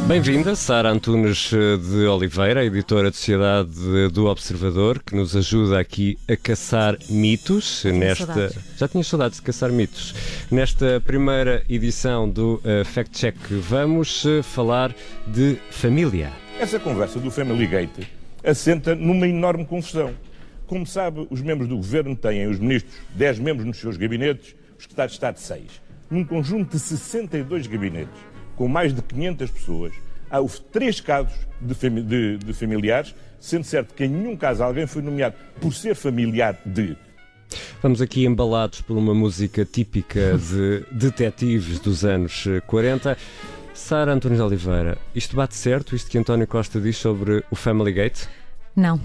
Bem-vinda, 0.10 0.56
Sara 0.56 0.90
Antunes 0.90 1.54
eh, 1.54 1.78
de 1.78 2.08
Oliveira, 2.08 2.66
editora 2.66 3.12
de 3.12 3.18
Sociedade 3.18 3.70
do 4.12 4.26
Observador, 4.26 5.04
que 5.04 5.16
nos 5.16 5.36
ajuda 5.36 5.80
aqui 5.80 6.18
a 6.28 6.36
caçar 6.36 6.98
mitos 7.12 7.84
nesta. 7.84 8.26
saudades. 8.26 8.58
Já 8.76 8.88
tinha 8.88 9.04
saudades 9.04 9.38
de 9.38 9.44
caçar 9.44 9.72
mitos. 9.72 10.16
Nesta 10.50 11.00
primeira 11.00 11.64
edição 11.70 12.28
do 12.28 12.60
eh, 12.66 12.84
Fact 12.86 13.20
Check, 13.20 13.38
vamos 13.52 14.26
eh, 14.26 14.42
falar 14.42 14.96
de 15.28 15.60
família. 15.70 16.34
Essa 16.60 16.80
conversa 16.80 17.20
do 17.20 17.30
Family 17.30 17.68
Gate 17.68 18.08
assenta 18.44 18.96
numa 18.96 19.28
enorme 19.28 19.64
confusão. 19.64 20.16
Como 20.66 20.88
sabe, 20.88 21.28
os 21.30 21.40
membros 21.40 21.70
do 21.70 21.76
governo 21.76 22.16
têm, 22.16 22.48
os 22.48 22.58
ministros, 22.58 22.96
10 23.14 23.38
membros 23.38 23.68
nos 23.68 23.78
seus 23.78 23.96
gabinetes, 23.96 24.56
os 24.76 24.86
secretários 24.86 25.12
de 25.12 25.18
Estado 25.18 25.38
6. 25.38 25.82
Num 26.10 26.26
conjunto 26.26 26.72
de 26.72 26.80
62 26.80 27.68
gabinetes, 27.68 28.29
com 28.60 28.68
mais 28.68 28.94
de 28.94 29.02
500 29.02 29.50
pessoas, 29.52 29.94
há 30.30 30.42
houve 30.42 30.60
três 30.72 31.00
casos 31.00 31.32
de, 31.62 31.74
fami- 31.74 32.02
de- 32.04 32.38
de 32.38 32.52
familiares, 32.54 33.16
sendo 33.40 33.64
certo 33.64 33.94
que 33.94 34.04
em 34.04 34.10
nenhum 34.10 34.36
caso 34.36 34.62
alguém 34.62 34.86
foi 34.86 35.02
nomeado 35.02 35.34
por 35.62 35.74
ser 35.74 35.96
familiar 35.96 36.60
de. 36.66 36.98
Vamos 37.82 38.02
aqui 38.02 38.26
embalados 38.26 38.82
por 38.82 38.98
uma 38.98 39.14
música 39.14 39.64
típica 39.64 40.38
de 40.38 40.84
detetives 40.92 41.80
dos 41.80 42.04
anos 42.04 42.46
eh, 42.48 42.60
40. 42.68 43.18
Sara 43.74 44.12
Antunes 44.12 44.38
de 44.40 44.44
Oliveira, 44.44 44.98
isto 45.16 45.38
bate 45.38 45.56
certo, 45.56 45.96
isto 45.96 46.12
que 46.12 46.18
António 46.18 46.46
Costa 46.46 46.82
diz 46.82 46.98
sobre 46.98 47.42
o 47.50 47.56
Family 47.56 47.94
Gate? 47.94 48.26
Não, 48.76 49.00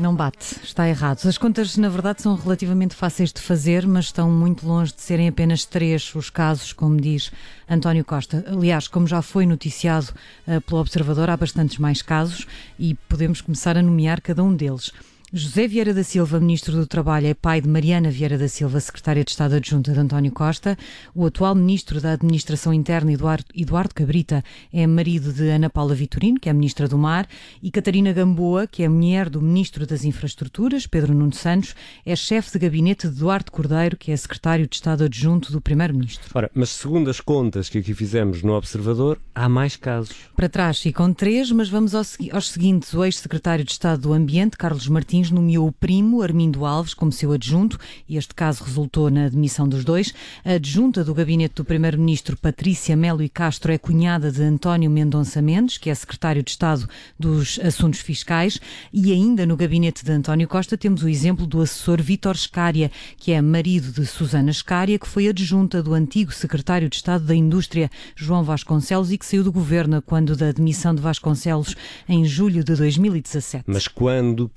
não 0.00 0.14
bate. 0.14 0.56
Está 0.62 0.88
errado. 0.88 1.26
As 1.26 1.38
contas, 1.38 1.76
na 1.76 1.88
verdade, 1.88 2.22
são 2.22 2.34
relativamente 2.34 2.94
fáceis 2.94 3.32
de 3.32 3.40
fazer, 3.40 3.86
mas 3.86 4.06
estão 4.06 4.30
muito 4.30 4.66
longe 4.66 4.92
de 4.92 5.00
serem 5.00 5.28
apenas 5.28 5.64
três 5.64 6.14
os 6.14 6.30
casos, 6.30 6.72
como 6.72 7.00
diz 7.00 7.30
António 7.68 8.04
Costa. 8.04 8.44
Aliás, 8.48 8.88
como 8.88 9.06
já 9.06 9.22
foi 9.22 9.46
noticiado 9.46 10.08
eh, 10.46 10.60
pelo 10.60 10.80
Observador, 10.80 11.30
há 11.30 11.36
bastantes 11.36 11.78
mais 11.78 12.02
casos 12.02 12.46
e 12.78 12.94
podemos 13.08 13.40
começar 13.40 13.76
a 13.76 13.82
nomear 13.82 14.20
cada 14.20 14.42
um 14.42 14.54
deles. 14.54 14.90
José 15.32 15.68
Vieira 15.68 15.94
da 15.94 16.02
Silva, 16.02 16.40
Ministro 16.40 16.74
do 16.74 16.88
Trabalho, 16.88 17.28
é 17.28 17.34
pai 17.34 17.60
de 17.60 17.68
Mariana 17.68 18.10
Vieira 18.10 18.36
da 18.36 18.48
Silva, 18.48 18.80
Secretária 18.80 19.22
de 19.22 19.30
Estado 19.30 19.54
Adjunta 19.54 19.92
de 19.92 20.00
António 20.00 20.32
Costa. 20.32 20.76
O 21.14 21.24
atual 21.24 21.54
Ministro 21.54 22.00
da 22.00 22.14
Administração 22.14 22.74
Interna, 22.74 23.12
Eduardo, 23.12 23.44
Eduardo 23.54 23.94
Cabrita, 23.94 24.42
é 24.72 24.84
marido 24.88 25.32
de 25.32 25.48
Ana 25.48 25.70
Paula 25.70 25.94
Vitorino, 25.94 26.40
que 26.40 26.48
é 26.48 26.52
Ministra 26.52 26.88
do 26.88 26.98
Mar. 26.98 27.28
E 27.62 27.70
Catarina 27.70 28.12
Gamboa, 28.12 28.66
que 28.66 28.82
é 28.82 28.88
mulher 28.88 29.30
do 29.30 29.40
Ministro 29.40 29.86
das 29.86 30.02
Infraestruturas, 30.04 30.88
Pedro 30.88 31.14
Nuno 31.14 31.32
Santos, 31.32 31.76
é 32.04 32.16
chefe 32.16 32.50
de 32.50 32.58
gabinete 32.66 33.06
de 33.06 33.14
Eduardo 33.14 33.52
Cordeiro, 33.52 33.96
que 33.96 34.10
é 34.10 34.16
Secretário 34.16 34.66
de 34.66 34.74
Estado 34.74 35.04
Adjunto 35.04 35.52
do 35.52 35.60
Primeiro-Ministro. 35.60 36.28
Ora, 36.34 36.50
mas 36.52 36.70
segundo 36.70 37.08
as 37.08 37.20
contas 37.20 37.68
que 37.68 37.78
aqui 37.78 37.94
fizemos 37.94 38.42
no 38.42 38.54
Observador, 38.54 39.16
há 39.32 39.48
mais 39.48 39.76
casos. 39.76 40.16
Para 40.34 40.48
trás 40.48 40.80
ficam 40.80 41.14
três, 41.14 41.52
mas 41.52 41.68
vamos 41.68 41.94
ao 41.94 42.02
segui- 42.02 42.32
aos 42.32 42.50
seguintes. 42.50 42.92
O 42.94 43.04
ex-secretário 43.04 43.64
de 43.64 43.70
Estado 43.70 44.02
do 44.02 44.12
Ambiente, 44.12 44.56
Carlos 44.56 44.88
Martins, 44.88 45.19
nomeou 45.28 45.66
o 45.66 45.72
primo, 45.72 46.22
Armindo 46.22 46.64
Alves, 46.64 46.94
como 46.94 47.10
seu 47.10 47.32
adjunto, 47.32 47.76
e 48.08 48.16
este 48.16 48.32
caso 48.32 48.62
resultou 48.62 49.10
na 49.10 49.24
admissão 49.24 49.68
dos 49.68 49.84
dois. 49.84 50.14
A 50.44 50.52
adjunta 50.52 51.02
do 51.02 51.12
gabinete 51.12 51.56
do 51.56 51.64
primeiro-ministro, 51.64 52.36
Patrícia 52.36 52.96
Melo 52.96 53.24
e 53.24 53.28
Castro, 53.28 53.72
é 53.72 53.78
cunhada 53.78 54.30
de 54.30 54.40
António 54.40 54.88
Mendonça 54.88 55.42
Mendes, 55.42 55.78
que 55.78 55.90
é 55.90 55.94
secretário 55.96 56.44
de 56.44 56.52
Estado 56.52 56.88
dos 57.18 57.58
Assuntos 57.58 57.98
Fiscais, 57.98 58.60
e 58.92 59.10
ainda 59.10 59.44
no 59.44 59.56
gabinete 59.56 60.04
de 60.04 60.12
António 60.12 60.46
Costa 60.46 60.78
temos 60.78 61.02
o 61.02 61.08
exemplo 61.08 61.44
do 61.44 61.60
assessor 61.60 62.00
Vítor 62.00 62.36
Scária, 62.36 62.90
que 63.16 63.32
é 63.32 63.42
marido 63.42 63.90
de 63.90 64.06
Susana 64.06 64.52
Scária, 64.52 64.98
que 64.98 65.08
foi 65.08 65.26
adjunta 65.26 65.82
do 65.82 65.94
antigo 65.94 66.30
secretário 66.30 66.88
de 66.88 66.94
Estado 66.94 67.24
da 67.24 67.34
Indústria, 67.34 67.90
João 68.14 68.44
Vasconcelos, 68.44 69.10
e 69.10 69.18
que 69.18 69.26
saiu 69.26 69.42
do 69.42 69.50
governo 69.50 70.00
quando 70.00 70.36
da 70.36 70.48
admissão 70.48 70.94
de 70.94 71.00
Vasconcelos 71.00 71.74
em 72.08 72.24
julho 72.24 72.62
de 72.62 72.74
2017. 72.74 73.64
Mas 73.66 73.88
quando 73.88 74.48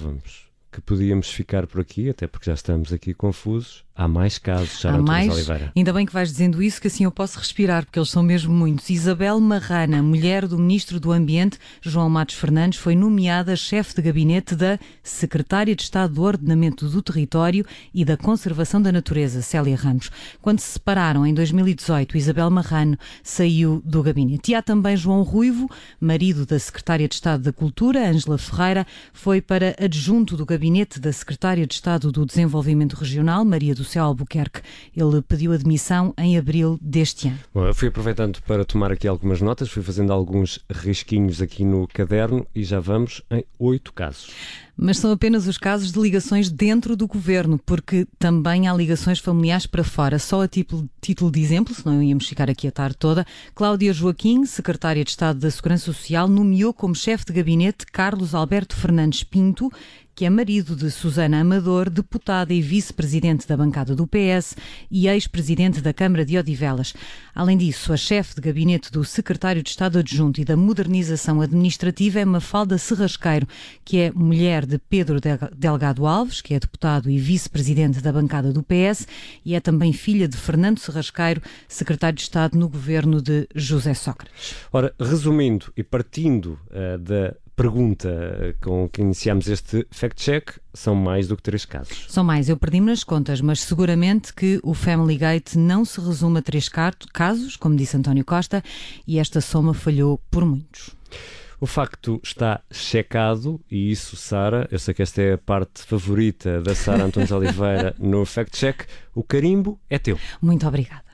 pensávamos 0.00 0.50
que 0.72 0.80
podíamos 0.80 1.30
ficar 1.30 1.66
por 1.66 1.80
aqui, 1.80 2.08
até 2.08 2.26
porque 2.26 2.46
já 2.46 2.54
estamos 2.54 2.92
aqui 2.92 3.12
confusos, 3.12 3.84
há 4.00 4.08
mais 4.08 4.38
casos, 4.38 4.80
já 4.80 4.94
Há 4.94 4.98
mais. 4.98 5.30
Oliveira. 5.30 5.70
Ainda 5.76 5.92
bem 5.92 6.06
que 6.06 6.12
vais 6.12 6.30
dizendo 6.30 6.62
isso, 6.62 6.80
que 6.80 6.86
assim 6.86 7.04
eu 7.04 7.10
posso 7.10 7.38
respirar, 7.38 7.84
porque 7.84 7.98
eles 7.98 8.08
são 8.08 8.22
mesmo 8.22 8.52
muitos. 8.52 8.88
Isabel 8.88 9.38
Marrana, 9.38 10.02
mulher 10.02 10.48
do 10.48 10.58
Ministro 10.58 10.98
do 10.98 11.12
Ambiente, 11.12 11.58
João 11.82 12.08
Matos 12.08 12.36
Fernandes, 12.36 12.78
foi 12.78 12.96
nomeada 12.96 13.54
chefe 13.54 13.94
de 13.94 14.00
gabinete 14.00 14.56
da 14.56 14.78
Secretária 15.02 15.76
de 15.76 15.82
Estado 15.82 16.14
do 16.14 16.22
Ordenamento 16.22 16.88
do 16.88 17.02
Território 17.02 17.66
e 17.92 18.02
da 18.02 18.16
Conservação 18.16 18.80
da 18.80 18.90
Natureza, 18.90 19.42
Célia 19.42 19.76
Ramos. 19.76 20.10
Quando 20.40 20.60
se 20.60 20.70
separaram 20.70 21.26
em 21.26 21.34
2018, 21.34 22.16
Isabel 22.16 22.50
Marrano 22.50 22.96
saiu 23.22 23.82
do 23.84 24.02
gabinete. 24.02 24.52
E 24.52 24.54
há 24.54 24.62
também 24.62 24.96
João 24.96 25.22
Ruivo, 25.22 25.68
marido 26.00 26.46
da 26.46 26.58
Secretária 26.58 27.06
de 27.06 27.14
Estado 27.14 27.42
da 27.42 27.52
Cultura, 27.52 28.08
Ângela 28.08 28.38
Ferreira, 28.38 28.86
foi 29.12 29.42
para 29.42 29.76
adjunto 29.78 30.38
do 30.38 30.46
gabinete 30.46 30.98
da 30.98 31.12
Secretária 31.12 31.66
de 31.66 31.74
Estado 31.74 32.10
do 32.10 32.24
Desenvolvimento 32.24 32.94
Regional, 32.94 33.44
Maria 33.44 33.74
do 33.74 33.89
Céu 33.90 34.04
Albuquerque. 34.04 34.60
Ele 34.96 35.20
pediu 35.22 35.52
admissão 35.52 36.14
em 36.16 36.38
abril 36.38 36.78
deste 36.80 37.28
ano. 37.28 37.38
Bom, 37.52 37.66
eu 37.66 37.74
fui 37.74 37.88
aproveitando 37.88 38.40
para 38.42 38.64
tomar 38.64 38.92
aqui 38.92 39.08
algumas 39.08 39.40
notas, 39.40 39.68
fui 39.68 39.82
fazendo 39.82 40.12
alguns 40.12 40.60
risquinhos 40.70 41.42
aqui 41.42 41.64
no 41.64 41.86
caderno 41.88 42.46
e 42.54 42.62
já 42.62 42.80
vamos 42.80 43.22
em 43.30 43.44
oito 43.58 43.92
casos. 43.92 44.30
Mas 44.82 44.98
são 44.98 45.12
apenas 45.12 45.46
os 45.46 45.58
casos 45.58 45.92
de 45.92 46.00
ligações 46.00 46.50
dentro 46.50 46.96
do 46.96 47.06
governo, 47.06 47.60
porque 47.66 48.06
também 48.18 48.66
há 48.66 48.72
ligações 48.72 49.18
familiares 49.18 49.66
para 49.66 49.84
fora. 49.84 50.18
Só 50.18 50.40
a 50.40 50.48
título, 50.48 50.88
título 51.02 51.30
de 51.30 51.40
exemplo, 51.40 51.74
senão 51.74 52.02
íamos 52.02 52.26
ficar 52.26 52.48
aqui 52.48 52.66
a 52.66 52.72
tarde 52.72 52.96
toda, 52.96 53.26
Cláudia 53.54 53.92
Joaquim, 53.92 54.46
secretária 54.46 55.04
de 55.04 55.10
Estado 55.10 55.38
da 55.38 55.50
Segurança 55.50 55.84
Social, 55.84 56.26
nomeou 56.26 56.72
como 56.72 56.94
chefe 56.94 57.26
de 57.26 57.34
gabinete 57.34 57.84
Carlos 57.92 58.34
Alberto 58.34 58.74
Fernandes 58.74 59.22
Pinto, 59.22 59.70
que 60.20 60.26
é 60.26 60.28
marido 60.28 60.76
de 60.76 60.90
Susana 60.90 61.40
Amador, 61.40 61.88
deputada 61.88 62.52
e 62.52 62.60
vice-presidente 62.60 63.48
da 63.48 63.56
bancada 63.56 63.96
do 63.96 64.06
PS 64.06 64.54
e 64.90 65.08
ex-presidente 65.08 65.80
da 65.80 65.94
Câmara 65.94 66.26
de 66.26 66.36
Odivelas. 66.36 66.92
Além 67.34 67.56
disso, 67.56 67.90
a 67.90 67.96
chefe 67.96 68.34
de 68.34 68.42
gabinete 68.42 68.92
do 68.92 69.02
secretário 69.02 69.62
de 69.62 69.70
Estado 69.70 69.98
Adjunto 69.98 70.38
e 70.38 70.44
da 70.44 70.58
Modernização 70.58 71.40
Administrativa 71.40 72.20
é 72.20 72.24
Mafalda 72.26 72.76
Serrasqueiro, 72.76 73.48
que 73.82 73.96
é 73.98 74.12
mulher 74.12 74.66
de 74.66 74.76
Pedro 74.76 75.18
Delgado 75.56 76.06
Alves, 76.06 76.42
que 76.42 76.52
é 76.52 76.60
deputado 76.60 77.08
e 77.08 77.18
vice-presidente 77.18 78.02
da 78.02 78.12
bancada 78.12 78.52
do 78.52 78.62
PS, 78.62 79.08
e 79.42 79.54
é 79.54 79.60
também 79.60 79.90
filha 79.90 80.28
de 80.28 80.36
Fernando 80.36 80.80
Serrasqueiro, 80.80 81.40
secretário 81.66 82.16
de 82.16 82.24
Estado 82.24 82.58
no 82.58 82.68
governo 82.68 83.22
de 83.22 83.48
José 83.54 83.94
Sócrates. 83.94 84.54
Ora, 84.70 84.94
resumindo 85.00 85.72
e 85.74 85.82
partindo 85.82 86.58
uh, 86.68 86.98
da 86.98 87.34
pergunta 87.60 88.56
com 88.62 88.88
que 88.88 89.02
iniciamos 89.02 89.46
este 89.46 89.86
fact-check, 89.90 90.52
são 90.72 90.94
mais 90.94 91.28
do 91.28 91.36
que 91.36 91.42
três 91.42 91.66
casos. 91.66 92.06
São 92.08 92.24
mais, 92.24 92.48
eu 92.48 92.56
perdi-me 92.56 92.86
nas 92.86 93.04
contas, 93.04 93.42
mas 93.42 93.60
seguramente 93.60 94.32
que 94.32 94.58
o 94.62 94.72
Family 94.72 95.18
Gate 95.18 95.56
não 95.56 95.84
se 95.84 96.00
resume 96.00 96.38
a 96.38 96.42
três 96.42 96.70
casos, 96.70 97.56
como 97.56 97.76
disse 97.76 97.98
António 97.98 98.24
Costa, 98.24 98.64
e 99.06 99.18
esta 99.18 99.42
soma 99.42 99.74
falhou 99.74 100.18
por 100.30 100.42
muitos. 100.42 100.96
O 101.60 101.66
facto 101.66 102.18
está 102.24 102.62
checado, 102.70 103.60
e 103.70 103.90
isso, 103.90 104.16
Sara, 104.16 104.66
eu 104.72 104.78
sei 104.78 104.94
que 104.94 105.02
esta 105.02 105.20
é 105.20 105.34
a 105.34 105.38
parte 105.38 105.82
favorita 105.82 106.62
da 106.62 106.74
Sara 106.74 107.04
Antunes 107.04 107.28
Oliveira 107.30 107.94
no 107.98 108.24
Fact 108.24 108.56
Check. 108.56 108.86
O 109.14 109.22
carimbo 109.22 109.78
é 109.90 109.98
teu. 109.98 110.18
Muito 110.40 110.66
obrigada. 110.66 111.04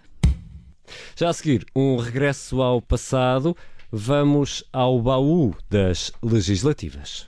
Já 1.17 1.29
a 1.29 1.33
seguir, 1.33 1.67
um 1.75 1.97
regresso 1.97 2.63
ao 2.63 2.81
passado 2.81 3.57
vamos 3.91 4.65
ao 4.73 5.01
baú 5.01 5.55
das 5.71 6.13
legislativas. 6.23 7.27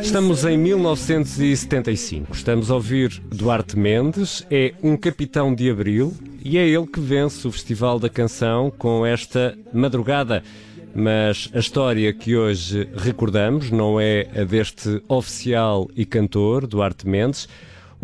Estamos 0.00 0.44
em 0.44 0.56
1975. 0.56 2.32
Estamos 2.32 2.70
a 2.70 2.74
ouvir 2.76 3.20
Duarte 3.28 3.76
Mendes, 3.76 4.46
é 4.48 4.72
um 4.80 4.96
capitão 4.96 5.52
de 5.52 5.68
abril 5.68 6.14
e 6.44 6.56
é 6.56 6.68
ele 6.68 6.86
que 6.86 7.00
vence 7.00 7.48
o 7.48 7.50
Festival 7.50 7.98
da 7.98 8.08
Canção 8.08 8.70
com 8.70 9.04
esta 9.04 9.58
madrugada. 9.72 10.44
Mas 10.94 11.50
a 11.52 11.58
história 11.58 12.12
que 12.12 12.36
hoje 12.36 12.88
recordamos 12.94 13.72
não 13.72 13.98
é 13.98 14.28
a 14.32 14.44
deste 14.44 15.02
oficial 15.08 15.90
e 15.96 16.06
cantor, 16.06 16.64
Duarte 16.64 17.08
Mendes, 17.08 17.48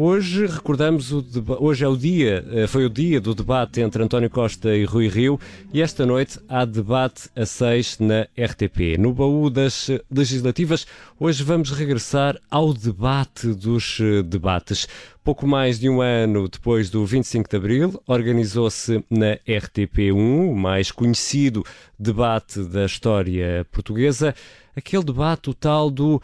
Hoje 0.00 0.46
recordamos 0.46 1.10
o 1.10 1.24
hoje 1.58 1.84
é 1.84 1.88
o 1.88 1.96
dia, 1.96 2.44
eh, 2.52 2.68
foi 2.68 2.86
o 2.86 2.88
dia 2.88 3.20
do 3.20 3.34
debate 3.34 3.80
entre 3.80 4.00
António 4.00 4.30
Costa 4.30 4.72
e 4.72 4.84
Rui 4.84 5.08
Rio 5.08 5.40
e 5.74 5.82
esta 5.82 6.06
noite 6.06 6.38
há 6.48 6.64
debate 6.64 7.28
a 7.34 7.44
seis 7.44 7.98
na 7.98 8.28
RTP. 8.38 8.96
No 8.96 9.12
baú 9.12 9.50
das 9.50 9.90
legislativas, 10.08 10.86
hoje 11.18 11.42
vamos 11.42 11.72
regressar 11.72 12.38
ao 12.48 12.72
debate 12.72 13.48
dos 13.48 13.98
eh, 14.00 14.22
debates. 14.22 14.86
Pouco 15.24 15.48
mais 15.48 15.80
de 15.80 15.88
um 15.88 16.00
ano 16.00 16.48
depois 16.48 16.88
do 16.90 17.04
25 17.04 17.50
de 17.50 17.56
Abril, 17.56 18.00
organizou-se 18.06 19.04
na 19.10 19.36
RTP1 19.38 20.14
o 20.14 20.54
mais 20.54 20.92
conhecido 20.92 21.64
debate 21.98 22.62
da 22.62 22.86
história 22.86 23.66
portuguesa, 23.72 24.32
aquele 24.76 25.02
debate 25.02 25.50
o 25.50 25.54
tal 25.54 25.90
do 25.90 26.22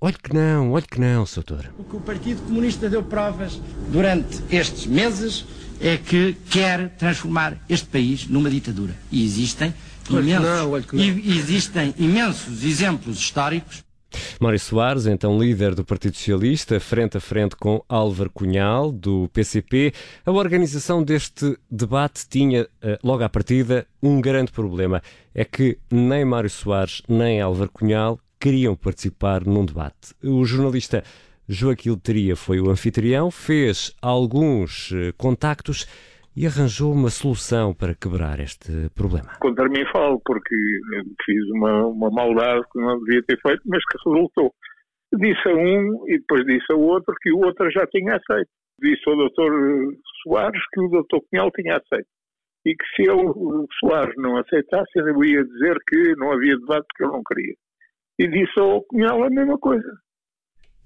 Olhe 0.00 0.16
que 0.16 0.32
não, 0.32 0.72
olhe 0.72 0.86
que 0.86 0.98
não, 0.98 1.26
Soutor. 1.26 1.66
O 1.78 1.84
que 1.84 1.96
o 1.96 2.00
Partido 2.00 2.40
Comunista 2.42 2.88
deu 2.88 3.02
provas 3.02 3.60
durante 3.92 4.42
estes 4.50 4.86
meses 4.86 5.44
é 5.78 5.98
que 5.98 6.34
quer 6.50 6.88
transformar 6.96 7.56
este 7.68 7.86
país 7.86 8.26
numa 8.26 8.48
ditadura. 8.48 8.94
E 9.12 9.22
existem 9.24 9.74
imensos, 10.08 10.42
não, 10.42 10.78
e 10.94 11.38
existem 11.38 11.94
imensos 11.98 12.64
exemplos 12.64 13.18
históricos 13.18 13.84
Mário 14.40 14.58
Soares, 14.58 15.06
então 15.06 15.38
líder 15.38 15.74
do 15.74 15.84
Partido 15.84 16.16
Socialista, 16.16 16.80
frente 16.80 17.16
a 17.16 17.20
frente 17.20 17.54
com 17.56 17.84
Álvaro 17.88 18.30
Cunhal, 18.30 18.90
do 18.90 19.28
PCP. 19.32 19.92
A 20.24 20.32
organização 20.32 21.02
deste 21.02 21.56
debate 21.70 22.26
tinha, 22.28 22.66
eh, 22.82 22.98
logo 23.04 23.22
à 23.22 23.28
partida, 23.28 23.86
um 24.02 24.20
grande 24.20 24.50
problema. 24.50 25.02
É 25.34 25.44
que 25.44 25.78
nem 25.90 26.24
Mário 26.24 26.50
Soares 26.50 27.02
nem 27.08 27.40
Álvaro 27.40 27.70
Cunhal 27.70 28.18
queriam 28.40 28.74
participar 28.74 29.44
num 29.44 29.66
debate. 29.66 30.14
O 30.24 30.44
jornalista 30.44 31.02
Joaquim 31.46 31.98
Teria 31.98 32.34
foi 32.34 32.58
o 32.58 32.70
anfitrião, 32.70 33.30
fez 33.30 33.94
alguns 34.00 34.92
eh, 34.92 35.12
contactos 35.18 35.84
e 36.34 36.46
arranjou 36.46 36.92
uma 36.92 37.10
solução 37.10 37.74
para 37.74 37.94
quebrar 37.94 38.40
este 38.40 38.88
problema. 38.94 39.36
Contra 39.40 39.68
mim 39.68 39.84
falo, 39.92 40.20
porque 40.24 40.54
fiz 41.24 41.44
uma, 41.56 41.86
uma 41.88 42.08
maldade 42.10 42.62
que 42.72 42.80
não 42.80 42.98
devia 43.00 43.22
ter 43.24 43.38
feito, 43.42 43.62
mas 43.66 43.84
que 43.84 43.98
resultou. 44.08 44.54
Disse 45.12 45.48
a 45.48 45.54
um 45.54 46.04
e 46.08 46.18
depois 46.18 46.46
disse 46.46 46.72
a 46.72 46.76
outro 46.76 47.14
que 47.20 47.32
o 47.32 47.40
outro 47.40 47.68
já 47.70 47.84
tinha 47.88 48.16
aceito. 48.16 48.48
Disse 48.80 49.02
ao 49.08 49.16
doutor 49.16 49.52
Soares 50.22 50.62
que 50.72 50.80
o 50.80 50.88
doutor 50.88 51.20
Cunhal 51.28 51.50
tinha 51.50 51.76
aceito. 51.76 52.08
E 52.64 52.74
que 52.74 52.84
se 52.94 53.10
eu, 53.10 53.18
o 53.18 53.66
Soares, 53.80 54.14
não 54.16 54.36
aceitasse, 54.36 54.90
eu 54.94 55.24
ia 55.24 55.44
dizer 55.44 55.76
que 55.88 56.14
não 56.16 56.30
havia 56.30 56.56
debate 56.56 56.86
porque 56.88 57.04
eu 57.04 57.08
não 57.08 57.22
queria 57.24 57.54
e 58.20 58.28
disse 58.28 58.60
ao 58.60 58.82
Cunhal 58.82 59.24
a 59.24 59.30
mesma 59.30 59.58
coisa. 59.58 59.90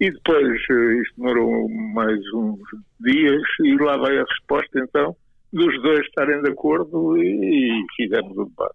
E 0.01 0.11
depois 0.11 0.61
eh, 0.71 1.03
isto 1.03 1.17
demorou 1.17 1.69
mais 1.95 2.21
uns 2.33 2.61
dias 3.01 3.43
e 3.65 3.77
lá 3.77 3.97
vai 3.97 4.17
a 4.17 4.25
resposta 4.25 4.79
então 4.79 5.17
dos 5.53 5.83
dois 5.83 6.01
estarem 6.07 6.43
de 6.43 6.51
acordo 6.51 7.17
e, 7.17 7.83
e 7.83 7.87
fizemos 7.97 8.37
o 8.37 8.45
debate. 8.45 8.75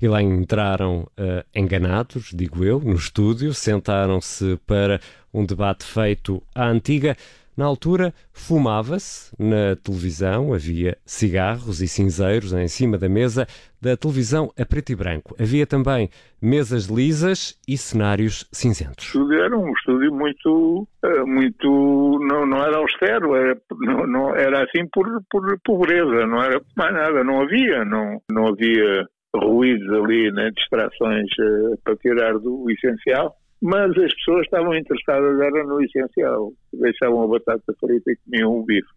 E 0.00 0.08
lá 0.08 0.22
entraram 0.22 1.00
uh, 1.02 1.44
enganados, 1.54 2.30
digo 2.32 2.64
eu, 2.64 2.80
no 2.80 2.94
estúdio, 2.94 3.52
sentaram-se 3.52 4.58
para 4.66 5.00
um 5.34 5.44
debate 5.44 5.84
feito 5.84 6.42
à 6.54 6.68
antiga. 6.68 7.14
Na 7.56 7.64
altura, 7.64 8.12
fumava-se 8.34 9.34
na 9.38 9.74
televisão, 9.76 10.52
havia 10.52 10.98
cigarros 11.06 11.80
e 11.80 11.88
cinzeiros 11.88 12.52
em 12.52 12.68
cima 12.68 12.98
da 12.98 13.08
mesa 13.08 13.46
da 13.80 13.96
televisão 13.96 14.52
a 14.60 14.66
preto 14.66 14.92
e 14.92 14.94
branco. 14.94 15.34
Havia 15.40 15.66
também 15.66 16.10
mesas 16.40 16.84
lisas 16.84 17.58
e 17.66 17.78
cenários 17.78 18.46
cinzentos. 18.52 19.10
Era 19.32 19.56
um 19.56 19.72
estúdio 19.72 20.12
muito, 20.12 20.86
eh, 21.02 21.24
muito 21.24 22.18
não, 22.28 22.44
não 22.44 22.62
era 22.62 22.76
austero, 22.76 23.34
era, 23.34 23.56
não, 23.80 24.06
não, 24.06 24.36
era 24.36 24.64
assim 24.64 24.86
por, 24.92 25.06
por 25.30 25.58
pobreza, 25.64 26.26
não 26.26 26.42
era 26.42 26.60
mais 26.76 26.92
nada, 26.92 27.24
não 27.24 27.40
havia, 27.40 27.86
não, 27.86 28.20
não 28.30 28.48
havia 28.48 29.06
ruídos 29.34 29.88
ali, 29.94 30.30
nem 30.30 30.52
distrações 30.52 31.30
uh, 31.38 31.78
para 31.82 31.96
tirar 31.96 32.38
do 32.38 32.70
essencial 32.70 33.34
mas 33.60 33.90
as 33.90 34.14
pessoas 34.14 34.44
estavam 34.44 34.76
interessadas 34.76 35.40
era 35.40 35.64
no 35.64 35.80
essencial, 35.82 36.52
deixavam 36.72 37.22
a 37.22 37.28
batata 37.28 37.74
frita 37.80 38.10
e 38.10 38.16
comiam 38.16 38.58
o 38.58 38.64
bife. 38.64 38.88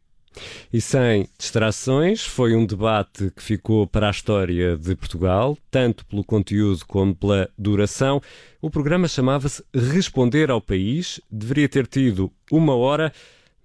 E 0.72 0.80
sem 0.80 1.28
distrações, 1.38 2.24
foi 2.26 2.56
um 2.56 2.66
debate 2.66 3.32
que 3.32 3.42
ficou 3.42 3.88
para 3.88 4.08
a 4.08 4.12
história 4.12 4.78
de 4.78 4.96
Portugal, 4.96 5.58
tanto 5.72 6.06
pelo 6.06 6.24
conteúdo 6.24 6.86
como 6.88 7.16
pela 7.16 7.50
duração. 7.58 8.22
O 8.62 8.70
programa 8.70 9.08
chamava-se 9.08 9.64
Responder 9.74 10.52
ao 10.52 10.62
País, 10.62 11.20
deveria 11.32 11.68
ter 11.68 11.88
tido 11.88 12.32
uma 12.52 12.76
hora, 12.76 13.12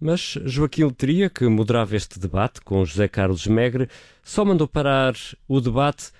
Mas 0.01 0.39
Joaquim 0.45 0.85
Letria, 0.85 1.31
que 1.31 1.47
moderava 1.47 1.97
este 1.97 2.19
debate 2.19 2.61
com 2.61 2.85
José 2.85 3.09
Carlos 3.09 3.47
Megre, 3.47 3.89
só 4.23 4.45
mandou 4.45 4.67
parar 4.67 5.15
o 5.49 5.61
debate 5.61 6.11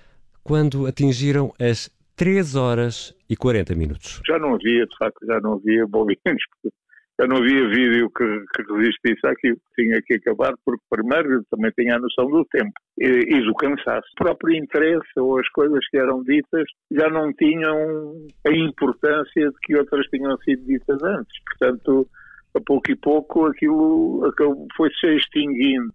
quando 0.43 0.85
atingiram 0.85 1.51
as 1.59 1.89
3 2.15 2.55
horas 2.55 3.13
e 3.29 3.35
40 3.35 3.75
minutos. 3.75 4.21
Já 4.25 4.39
não 4.39 4.55
havia, 4.55 4.85
de 4.85 4.97
facto, 4.97 5.25
já 5.25 5.39
não 5.41 5.53
havia 5.53 5.85
bobinos, 5.85 6.43
já 7.19 7.27
não 7.27 7.37
havia 7.37 7.67
vídeo 7.69 8.09
que, 8.09 8.23
que 8.25 8.73
resistisse 8.73 9.25
àquilo. 9.25 9.57
Tinha 9.75 10.01
que 10.01 10.15
acabar 10.15 10.53
porque, 10.65 10.83
primeiro, 10.89 11.43
também 11.51 11.71
tinha 11.77 11.95
a 11.95 11.99
noção 11.99 12.29
do 12.29 12.45
tempo 12.45 12.73
e, 12.99 13.05
e, 13.05 13.41
do 13.45 13.53
cansaço. 13.55 14.07
O 14.13 14.23
próprio 14.23 14.55
interesse 14.55 15.07
ou 15.17 15.39
as 15.39 15.47
coisas 15.49 15.79
que 15.89 15.97
eram 15.97 16.23
ditas 16.23 16.65
já 16.91 17.09
não 17.09 17.33
tinham 17.33 18.27
a 18.47 18.51
importância 18.51 19.49
de 19.49 19.57
que 19.63 19.75
outras 19.75 20.05
tinham 20.07 20.37
sido 20.37 20.65
ditas 20.65 21.01
antes. 21.03 21.37
Portanto, 21.45 22.07
a 22.55 22.61
pouco 22.61 22.91
e 22.91 22.95
pouco 22.95 23.45
aquilo 23.47 24.29
foi-se 24.77 25.07
extinguindo. 25.07 25.93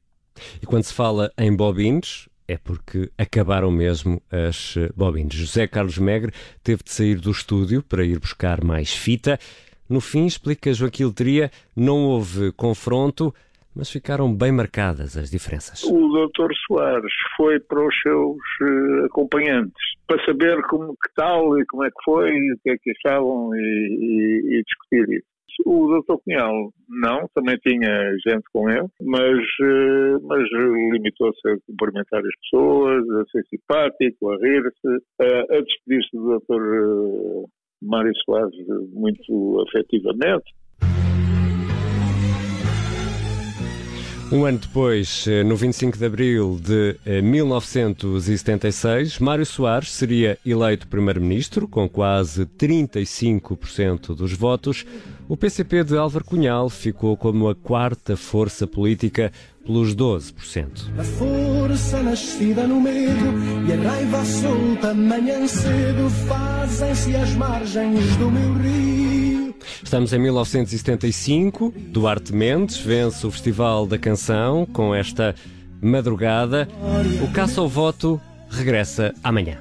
E 0.63 0.67
quando 0.67 0.85
se 0.85 0.95
fala 0.95 1.31
em 1.39 1.55
bobinos, 1.55 2.29
é 2.51 2.59
porque 2.59 3.11
acabaram 3.17 3.71
mesmo 3.71 4.21
as 4.31 4.75
bobinas. 4.97 5.35
José 5.35 5.69
Carlos 5.69 5.99
Megre 5.99 6.33
teve 6.65 6.83
de 6.83 6.91
sair 6.91 7.21
do 7.21 7.31
estúdio 7.31 7.81
para 7.83 8.05
ir 8.05 8.19
buscar 8.19 8.65
mais 8.65 8.93
fita. 8.93 9.39
No 9.89 10.01
fim, 10.01 10.27
explica 10.27 10.73
Joaquim 10.73 11.05
Letria, 11.05 11.51
não 11.77 12.07
houve 12.07 12.53
confronto, 12.53 13.33
mas 13.75 13.89
ficaram 13.89 14.35
bem 14.35 14.51
marcadas 14.51 15.17
as 15.17 15.31
diferenças. 15.31 15.85
O 15.85 16.09
doutor 16.09 16.51
Soares 16.67 17.13
foi 17.37 17.61
para 17.61 17.87
os 17.87 17.95
seus 18.03 18.37
uh, 18.63 19.07
acompanhantes 19.07 19.83
para 20.09 20.25
saber 20.25 20.61
como 20.63 20.93
que 20.93 21.15
tal 21.15 21.57
e 21.59 21.65
como 21.67 21.85
é 21.85 21.89
que 21.89 22.05
foi, 22.05 22.31
o 22.31 22.59
que 22.65 22.71
é 22.71 22.77
que 22.79 22.91
achavam 22.91 23.55
e, 23.55 23.59
e, 23.59 24.59
e 24.59 24.63
discutir 24.65 25.19
isso. 25.19 25.31
O 25.67 25.89
doutor 25.89 26.21
Cunhal 26.25 26.73
não, 26.89 27.29
também 27.35 27.57
tinha 27.59 28.11
gente 28.27 28.45
com 28.53 28.69
ele, 28.69 28.87
mas, 29.03 29.39
eh, 29.63 30.19
mas 30.23 30.49
limitou-se 30.51 31.49
a 31.49 31.57
cumprimentar 31.67 32.21
as 32.21 32.41
pessoas, 32.43 33.09
a 33.11 33.25
ser 33.31 33.45
simpático, 33.49 34.31
a 34.31 34.37
rir-se, 34.37 34.89
a, 35.21 35.57
a 35.57 35.61
despedir-se 35.61 36.17
do 36.17 36.25
doutor 36.25 36.61
eh, 36.61 37.45
Mário 37.83 38.13
Soares 38.25 38.55
muito 38.93 39.65
afetivamente. 39.69 40.53
Um 44.33 44.45
ano 44.45 44.59
depois, 44.59 45.27
eh, 45.27 45.43
no 45.43 45.57
25 45.57 45.99
de 45.99 46.05
abril 46.07 46.57
de 46.63 46.97
1976, 47.21 49.17
eh, 49.21 49.25
Mário 49.25 49.45
Soares 49.45 49.91
seria 49.91 50.39
eleito 50.47 50.87
primeiro-ministro 50.87 51.67
com 51.67 51.89
quase 51.89 52.47
35% 52.47 54.15
dos 54.15 54.33
votos. 54.33 54.87
O 55.31 55.37
PCP 55.37 55.85
de 55.85 55.97
Álvaro 55.97 56.25
Cunhal 56.25 56.69
ficou 56.69 57.17
como 57.17 57.49
a 57.49 57.55
quarta 57.55 58.17
força 58.17 58.67
política 58.67 59.31
pelos 59.65 59.95
12%. 59.95 60.91
A 60.99 61.05
força 61.05 62.03
nascida 62.03 62.67
no 62.67 62.81
medo 62.81 63.33
e 63.69 63.73
a 63.73 63.91
raiva 63.91 64.25
solta 64.25 64.93
manhã 64.93 65.47
cedo 65.47 66.11
fazem-se 66.27 67.15
as 67.15 67.33
margens 67.37 68.17
do 68.17 68.29
meu 68.29 68.55
rio. 68.55 69.55
Estamos 69.81 70.13
em 70.13 70.19
1975. 70.19 71.73
Duarte 71.77 72.35
Mendes 72.35 72.79
vence 72.79 73.25
o 73.25 73.31
Festival 73.31 73.87
da 73.87 73.99
Canção 73.99 74.67
com 74.67 74.93
esta 74.93 75.37
madrugada. 75.81 76.67
O 77.23 77.31
caça 77.33 77.61
ao 77.61 77.69
voto 77.69 78.21
regressa 78.51 79.15
amanhã. 79.23 79.59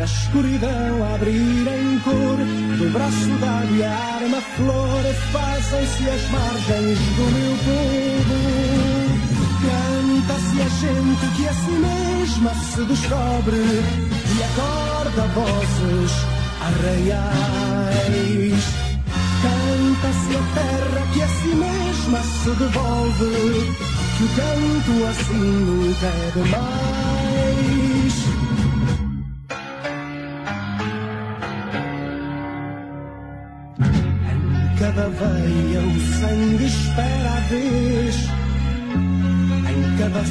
Da 0.00 0.06
escuridão 0.06 1.04
a 1.04 1.14
abrir 1.14 1.36
em 1.36 1.98
cor, 1.98 2.38
do 2.78 2.90
braço 2.90 3.28
da 3.38 3.60
arma 3.86 4.40
flor, 4.56 5.04
fazem-se 5.30 6.08
as 6.08 6.30
margens 6.30 6.98
do 7.16 7.24
meu 7.36 7.54
povo. 7.68 8.38
Canta-se 9.60 10.56
a 10.62 10.68
gente 10.80 11.26
que 11.36 11.44
a 11.46 11.52
si 11.52 11.72
mesma 11.72 12.54
se 12.54 12.82
descobre 12.84 13.58
e 13.58 14.42
acorda 14.42 15.26
vozes 15.34 16.12
arraiais. 16.62 17.84
Canta-se 19.42 20.32
a 20.34 20.42
terra 20.54 21.02
que 21.12 21.20
a 21.20 21.28
si 21.28 21.48
mesma 21.48 22.20
se 22.22 22.50
devolve, 22.56 23.76
que 24.16 24.24
o 24.24 24.28
canto 24.28 24.92
assim 25.10 25.44
nunca 25.44 26.06
é 26.06 26.30
demais. 26.34 27.89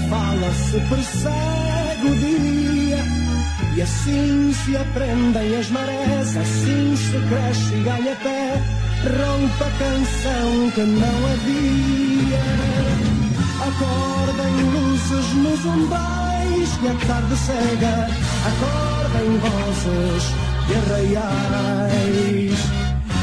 Fala 0.10 0.52
se 0.54 0.80
persegue 0.90 2.06
o 2.06 2.16
dia. 2.16 2.98
E 3.76 3.82
assim 3.82 4.54
se 4.54 4.76
aprendem 4.76 5.56
as 5.56 5.70
marés, 5.70 6.38
assim 6.38 6.96
se 6.98 7.18
cresce 7.28 7.76
e 7.76 7.84
ganha 7.84 8.16
pé 8.18 8.80
rompa 9.04 9.66
a 9.66 9.72
canção 9.72 10.72
que 10.72 10.82
não 10.82 11.20
havia. 11.32 12.44
Acordem 13.68 14.54
luzes 14.74 15.34
nos 15.36 15.66
umbrais 15.66 16.70
e 16.82 16.88
a 16.88 17.08
tarde 17.08 17.36
cega. 17.38 18.08
Acordem 18.50 19.38
vozes 19.40 20.24
de 20.68 20.74
arraiais. 20.76 22.60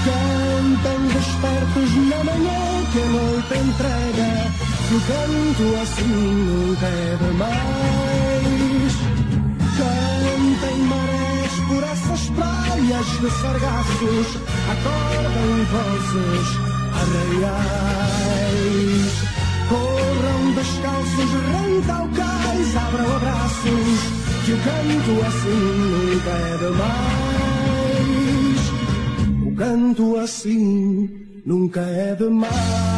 Cantem 0.06 1.00
despertos 1.12 1.90
na 2.08 2.24
manhã 2.24 2.62
que 2.92 3.00
a 3.00 3.06
noite 3.06 3.54
entrega. 3.68 4.05
O 4.96 4.98
canto 4.98 5.76
assim 5.82 6.08
nunca 6.08 6.86
é 6.86 7.16
demais. 7.20 8.94
Cantem 9.76 10.78
marés 10.88 11.54
por 11.68 11.82
essas 11.84 12.22
praias 12.30 13.06
de 13.20 13.30
sargaços 13.30 14.28
acordam 14.72 15.48
vozes 15.70 16.48
arraiais. 16.96 18.24
Corram 19.68 20.42
descalços, 20.54 21.30
cais, 22.16 22.70
abram 22.76 23.16
abraços, 23.16 24.00
que 24.46 24.52
o 24.52 24.58
canto 24.64 25.12
assim 25.26 25.60
nunca 25.92 26.30
é 26.30 26.56
demais. 26.64 27.44
O 29.44 29.54
canto 29.54 30.16
assim 30.16 31.10
nunca 31.44 31.82
é 31.82 32.14
demais. 32.14 32.95